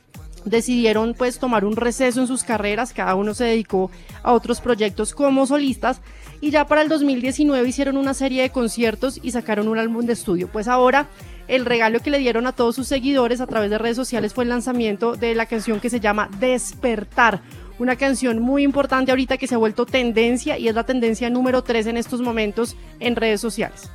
decidieron 0.45 1.15
pues 1.15 1.39
tomar 1.39 1.65
un 1.65 1.77
receso 1.77 2.21
en 2.21 2.27
sus 2.27 2.45
carreras, 2.45 2.93
cada 2.93 3.15
uno 3.15 3.35
se 3.35 3.45
dedicó 3.45 3.91
a 4.23 4.33
otros 4.33 4.61
proyectos 4.61 5.15
como 5.15 5.47
solistas 5.47 6.01
y 6.41 6.51
ya 6.51 6.67
para 6.67 6.83
el 6.83 6.89
2019 6.89 7.67
hicieron 7.67 7.97
una 7.97 8.15
serie 8.15 8.43
de 8.43 8.51
conciertos 8.51 9.19
y 9.23 9.31
sacaron 9.31 9.69
un 9.69 9.79
álbum 9.79 10.05
de 10.05 10.13
estudio. 10.13 10.49
Pues 10.49 10.69
ahora 10.69 11.09
el 11.49 11.65
regalo 11.65 12.01
que 12.01 12.11
le 12.11 12.19
dieron 12.19 12.47
a 12.47 12.53
todos 12.53 12.75
sus 12.75 12.89
seguidores 12.89 13.41
a 13.41 13.47
través 13.47 13.71
de 13.71 13.79
redes 13.79 13.97
sociales 13.97 14.35
fue 14.35 14.45
el 14.45 14.51
lanzamiento 14.51 15.17
de 15.17 15.35
la 15.35 15.47
canción 15.47 15.81
que 15.81 15.91
se 15.91 16.01
llama 16.01 16.29
Despertar 16.39 17.41
una 17.79 17.97
canción 17.97 18.41
muy 18.41 18.63
importante 18.63 19.11
ahorita 19.11 19.37
que 19.37 19.47
se 19.47 19.55
ha 19.55 19.59
vuelto 19.59 19.87
tendencia 19.87 20.59
y 20.59 20.69
es 20.69 20.75
la 20.75 20.85
tendencia 20.85 21.31
número 21.31 21.63
3 21.63 21.87
en 21.87 21.97
estos 21.97 22.21
momentos 22.21 22.77
en 23.01 23.17
redes 23.17 23.41
sociales. 23.41 23.91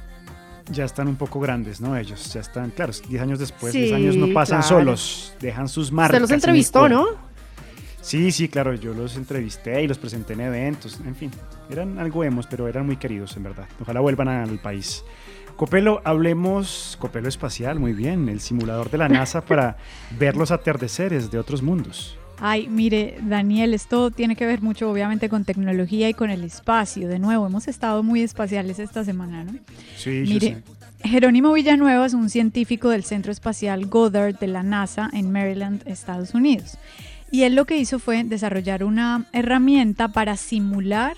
Ya 0.71 0.85
están 0.85 1.07
un 1.07 1.15
poco 1.15 1.39
grandes, 1.39 1.81
¿no? 1.81 1.97
Ellos 1.97 2.31
ya 2.31 2.41
están, 2.41 2.69
claro, 2.69 2.93
10 2.93 3.21
años 3.21 3.39
después, 3.39 3.73
10 3.73 3.93
años 3.93 4.15
no 4.15 4.31
pasan 4.33 4.61
solos, 4.61 5.33
dejan 5.39 5.67
sus 5.67 5.91
marcas. 5.91 6.17
Se 6.17 6.21
los 6.21 6.31
entrevistó, 6.31 6.87
¿no? 6.87 7.29
Sí, 8.01 8.31
sí, 8.31 8.47
claro, 8.47 8.73
yo 8.75 8.93
los 8.93 9.17
entrevisté 9.17 9.83
y 9.83 9.87
los 9.87 9.97
presenté 9.97 10.33
en 10.33 10.41
eventos, 10.41 10.99
en 11.05 11.15
fin, 11.15 11.31
eran 11.69 11.99
algo 11.99 12.23
hemos, 12.23 12.47
pero 12.47 12.67
eran 12.67 12.85
muy 12.85 12.97
queridos, 12.97 13.35
en 13.35 13.43
verdad. 13.43 13.67
Ojalá 13.81 13.99
vuelvan 13.99 14.29
al 14.29 14.59
país. 14.59 15.03
Copelo, 15.57 16.01
hablemos, 16.05 16.97
Copelo 17.01 17.27
Espacial, 17.27 17.79
muy 17.79 17.91
bien, 17.91 18.29
el 18.29 18.39
simulador 18.39 18.89
de 18.89 18.97
la 18.97 19.09
NASA 19.09 19.41
para 19.41 19.75
ver 20.17 20.37
los 20.37 20.51
atardeceres 20.51 21.31
de 21.31 21.39
otros 21.39 21.61
mundos. 21.61 22.18
Ay, 22.41 22.67
mire, 22.67 23.17
Daniel, 23.21 23.73
esto 23.73 24.11
tiene 24.11 24.35
que 24.35 24.45
ver 24.45 24.61
mucho 24.61 24.89
obviamente 24.89 25.27
con 25.27 25.43
tecnología 25.43 26.09
y 26.09 26.13
con 26.13 26.29
el 26.29 26.43
espacio. 26.43 27.07
De 27.07 27.19
nuevo, 27.19 27.45
hemos 27.47 27.67
estado 27.67 28.01
muy 28.01 28.21
espaciales 28.21 28.79
esta 28.79 29.03
semana, 29.03 29.43
¿no? 29.43 29.53
Sí, 29.97 30.23
mire, 30.25 30.63
Jerónimo 31.03 31.51
Villanueva 31.53 32.05
es 32.05 32.13
un 32.13 32.29
científico 32.29 32.89
del 32.89 33.03
Centro 33.03 33.31
Espacial 33.31 33.85
Goddard 33.87 34.37
de 34.39 34.47
la 34.47 34.63
NASA 34.63 35.09
en 35.11 35.31
Maryland, 35.31 35.81
Estados 35.85 36.33
Unidos. 36.33 36.77
Y 37.31 37.43
él 37.43 37.55
lo 37.55 37.65
que 37.65 37.77
hizo 37.77 37.99
fue 37.99 38.23
desarrollar 38.23 38.83
una 38.83 39.25
herramienta 39.33 40.07
para 40.09 40.35
simular 40.35 41.15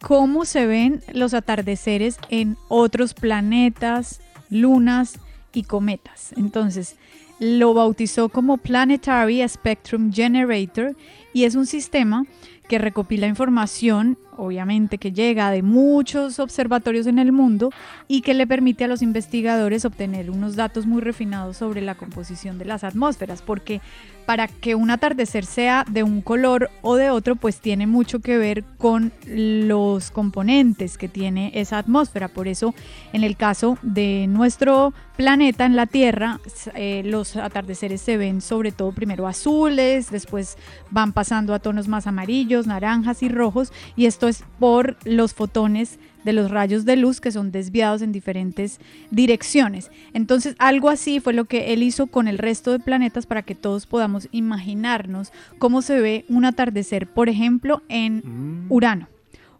cómo 0.00 0.44
se 0.44 0.66
ven 0.66 1.02
los 1.12 1.34
atardeceres 1.34 2.18
en 2.30 2.56
otros 2.68 3.14
planetas, 3.14 4.20
lunas 4.50 5.18
y 5.52 5.64
cometas. 5.64 6.32
Entonces, 6.36 6.96
lo 7.38 7.74
bautizó 7.74 8.28
como 8.28 8.56
Planetary 8.56 9.46
Spectrum 9.48 10.12
Generator 10.12 10.96
y 11.32 11.44
es 11.44 11.54
un 11.54 11.66
sistema 11.66 12.24
que 12.68 12.78
recopila 12.78 13.26
información, 13.26 14.18
obviamente 14.36 14.98
que 14.98 15.12
llega 15.12 15.50
de 15.50 15.62
muchos 15.62 16.38
observatorios 16.38 17.06
en 17.06 17.18
el 17.18 17.32
mundo 17.32 17.70
y 18.06 18.20
que 18.20 18.34
le 18.34 18.46
permite 18.46 18.84
a 18.84 18.88
los 18.88 19.02
investigadores 19.02 19.84
obtener 19.84 20.30
unos 20.30 20.54
datos 20.54 20.86
muy 20.86 21.00
refinados 21.00 21.56
sobre 21.56 21.80
la 21.80 21.94
composición 21.94 22.58
de 22.58 22.66
las 22.66 22.84
atmósferas, 22.84 23.40
porque 23.40 23.80
para 24.28 24.46
que 24.46 24.74
un 24.74 24.90
atardecer 24.90 25.46
sea 25.46 25.86
de 25.88 26.02
un 26.02 26.20
color 26.20 26.68
o 26.82 26.96
de 26.96 27.08
otro, 27.08 27.34
pues 27.34 27.60
tiene 27.60 27.86
mucho 27.86 28.20
que 28.20 28.36
ver 28.36 28.62
con 28.76 29.10
los 29.26 30.10
componentes 30.10 30.98
que 30.98 31.08
tiene 31.08 31.50
esa 31.54 31.78
atmósfera. 31.78 32.28
Por 32.28 32.46
eso, 32.46 32.74
en 33.14 33.24
el 33.24 33.38
caso 33.38 33.78
de 33.80 34.26
nuestro 34.28 34.92
planeta, 35.16 35.64
en 35.64 35.76
la 35.76 35.86
Tierra, 35.86 36.40
eh, 36.74 37.00
los 37.06 37.36
atardeceres 37.36 38.02
se 38.02 38.18
ven 38.18 38.42
sobre 38.42 38.70
todo 38.70 38.92
primero 38.92 39.26
azules, 39.26 40.10
después 40.10 40.58
van 40.90 41.14
pasando 41.14 41.54
a 41.54 41.58
tonos 41.58 41.88
más 41.88 42.06
amarillos, 42.06 42.66
naranjas 42.66 43.22
y 43.22 43.30
rojos, 43.30 43.72
y 43.96 44.04
esto 44.04 44.28
es 44.28 44.44
por 44.58 44.98
los 45.04 45.32
fotones 45.32 45.98
de 46.24 46.32
los 46.32 46.50
rayos 46.50 46.84
de 46.84 46.96
luz 46.96 47.20
que 47.20 47.30
son 47.30 47.50
desviados 47.52 48.02
en 48.02 48.12
diferentes 48.12 48.80
direcciones. 49.10 49.90
Entonces, 50.14 50.54
algo 50.58 50.88
así 50.90 51.20
fue 51.20 51.32
lo 51.32 51.44
que 51.44 51.72
él 51.72 51.82
hizo 51.82 52.06
con 52.06 52.28
el 52.28 52.38
resto 52.38 52.72
de 52.72 52.78
planetas 52.78 53.26
para 53.26 53.42
que 53.42 53.54
todos 53.54 53.86
podamos 53.86 54.28
imaginarnos 54.32 55.32
cómo 55.58 55.82
se 55.82 56.00
ve 56.00 56.24
un 56.28 56.44
atardecer, 56.44 57.06
por 57.06 57.28
ejemplo, 57.28 57.82
en 57.88 58.22
Mm. 58.24 58.66
Urano, 58.72 59.08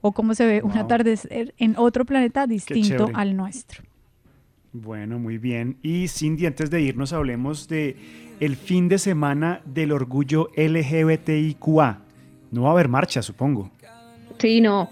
o 0.01 0.12
cómo 0.12 0.35
se 0.35 0.47
ve 0.47 0.62
un 0.62 0.77
atardecer 0.77 1.55
en 1.59 1.75
otro 1.77 2.05
planeta 2.05 2.47
distinto 2.47 3.11
al 3.14 3.37
nuestro. 3.37 3.83
Bueno, 4.73 5.18
muy 5.18 5.38
bien. 5.38 5.77
Y 5.83 6.09
Cindy, 6.09 6.47
antes 6.47 6.71
de 6.71 6.83
irnos, 6.83 7.12
hablemos 7.12 7.68
de 7.68 7.97
el 8.40 8.57
fin 8.57 8.88
de 8.88 8.99
semana 8.99 9.61
del 9.64 9.92
orgullo 9.92 10.49
LGBTIQA. 10.57 12.01
No 12.51 12.62
va 12.62 12.68
a 12.68 12.73
haber 12.73 12.88
marcha, 12.88 13.23
supongo. 13.23 13.71
Sí, 14.38 14.61
no. 14.61 14.90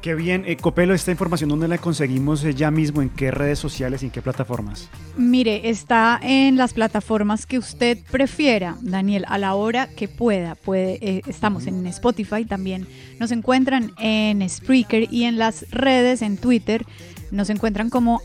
Qué 0.00 0.14
bien. 0.14 0.44
Eh, 0.46 0.56
Copelo, 0.56 0.94
esta 0.94 1.10
información, 1.10 1.50
¿dónde 1.50 1.66
la 1.66 1.78
conseguimos 1.78 2.44
eh, 2.44 2.54
ya 2.54 2.70
mismo? 2.70 3.02
¿En 3.02 3.10
qué 3.10 3.32
redes 3.32 3.58
sociales 3.58 4.02
y 4.02 4.06
en 4.06 4.12
qué 4.12 4.22
plataformas? 4.22 4.88
Mire, 5.16 5.68
está 5.70 6.20
en 6.22 6.56
las 6.56 6.72
plataformas 6.72 7.46
que 7.46 7.58
usted 7.58 7.98
prefiera, 8.08 8.76
Daniel, 8.80 9.24
a 9.26 9.38
la 9.38 9.56
hora 9.56 9.88
que 9.88 10.06
pueda. 10.06 10.54
Puede, 10.54 10.98
eh, 11.02 11.22
estamos 11.26 11.66
en 11.66 11.84
Spotify 11.88 12.44
también. 12.44 12.86
Nos 13.18 13.32
encuentran 13.32 13.90
en 13.98 14.48
Spreaker 14.48 15.12
y 15.12 15.24
en 15.24 15.36
las 15.36 15.68
redes, 15.72 16.22
en 16.22 16.36
Twitter, 16.36 16.86
nos 17.32 17.50
encuentran 17.50 17.90
como 17.90 18.22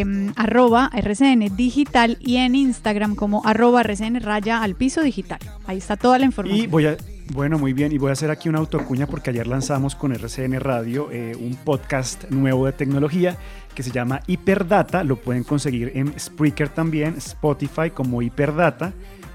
em, 0.00 0.32
arroba 0.36 0.90
RCN 0.92 1.56
digital 1.56 2.16
y 2.20 2.36
en 2.36 2.54
Instagram 2.54 3.14
como 3.14 3.42
arroba 3.44 3.82
RCN 3.82 4.20
raya 4.20 4.62
al 4.62 4.74
piso 4.74 5.02
digital. 5.02 5.38
Ahí 5.66 5.78
está 5.78 5.96
toda 5.96 6.18
la 6.18 6.24
información. 6.24 6.64
Y 6.64 6.66
voy 6.66 6.86
a, 6.86 6.96
bueno, 7.32 7.58
muy 7.58 7.72
bien, 7.72 7.92
y 7.92 7.98
voy 7.98 8.10
a 8.10 8.12
hacer 8.12 8.30
aquí 8.30 8.48
una 8.48 8.58
autocuña 8.58 9.06
porque 9.06 9.30
ayer 9.30 9.46
lanzamos 9.46 9.94
con 9.94 10.12
RCN 10.12 10.60
Radio 10.60 11.10
eh, 11.12 11.36
un 11.38 11.56
podcast 11.56 12.30
nuevo 12.30 12.66
de 12.66 12.72
tecnología 12.72 13.36
que 13.74 13.82
se 13.82 13.90
llama 13.90 14.20
Hiperdata, 14.26 15.02
lo 15.04 15.16
pueden 15.16 15.44
conseguir 15.44 15.92
en 15.94 16.18
Spreaker 16.18 16.68
también, 16.68 17.14
Spotify 17.16 17.90
como 17.90 18.22
Hiperdata, 18.22 18.92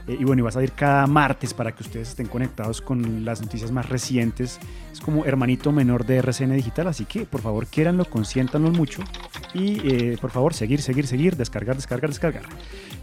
eh, 0.08 0.18
y 0.20 0.24
bueno, 0.24 0.40
y 0.40 0.44
va 0.44 0.50
a 0.50 0.54
salir 0.54 0.72
cada 0.72 1.06
martes 1.08 1.54
para 1.54 1.74
que 1.74 1.84
ustedes 1.84 2.10
estén 2.10 2.28
conectados 2.28 2.82
con 2.82 3.26
las 3.26 3.42
noticias 3.42 3.72
más 3.72 3.90
recientes, 3.90 4.60
es 4.92 5.02
como 5.02 5.26
hermanito 5.26 5.72
menor 5.72 6.06
de 6.06 6.18
RCN 6.18 6.56
Digital, 6.56 6.88
así 6.88 7.06
que 7.06 7.26
por 7.26 7.42
favor 7.42 7.68
quieranlo, 7.68 8.06
consiéntanlo 8.06 8.72
mucho, 8.72 9.04
y 9.54 9.80
eh, 9.88 10.18
por 10.20 10.32
favor 10.32 10.54
seguir, 10.54 10.82
seguir, 10.82 11.08
seguir, 11.08 11.36
descargar, 11.36 11.76
descargar, 11.76 12.10
descargar. 12.10 12.44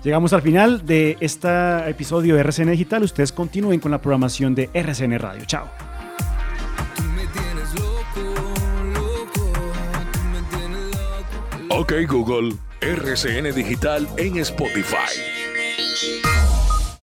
Llegamos 0.03 0.33
al 0.33 0.43
final 0.43 0.85
de 0.85 1.17
este 1.21 1.49
episodio 1.89 2.35
de 2.35 2.41
RCN 2.43 2.73
Digital. 2.73 3.03
Ustedes 3.03 3.33
continúen 3.33 3.81
con 3.81 3.91
la 3.91 4.01
programación 4.03 4.55
de 4.55 4.69
RCN 4.75 5.19
Radio. 5.19 5.45
Chao. 5.47 5.69
Ok 11.71 11.93
Google, 12.07 12.55
RCN 12.81 13.55
Digital 13.55 14.07
en 14.17 14.39
Spotify. 14.39 16.34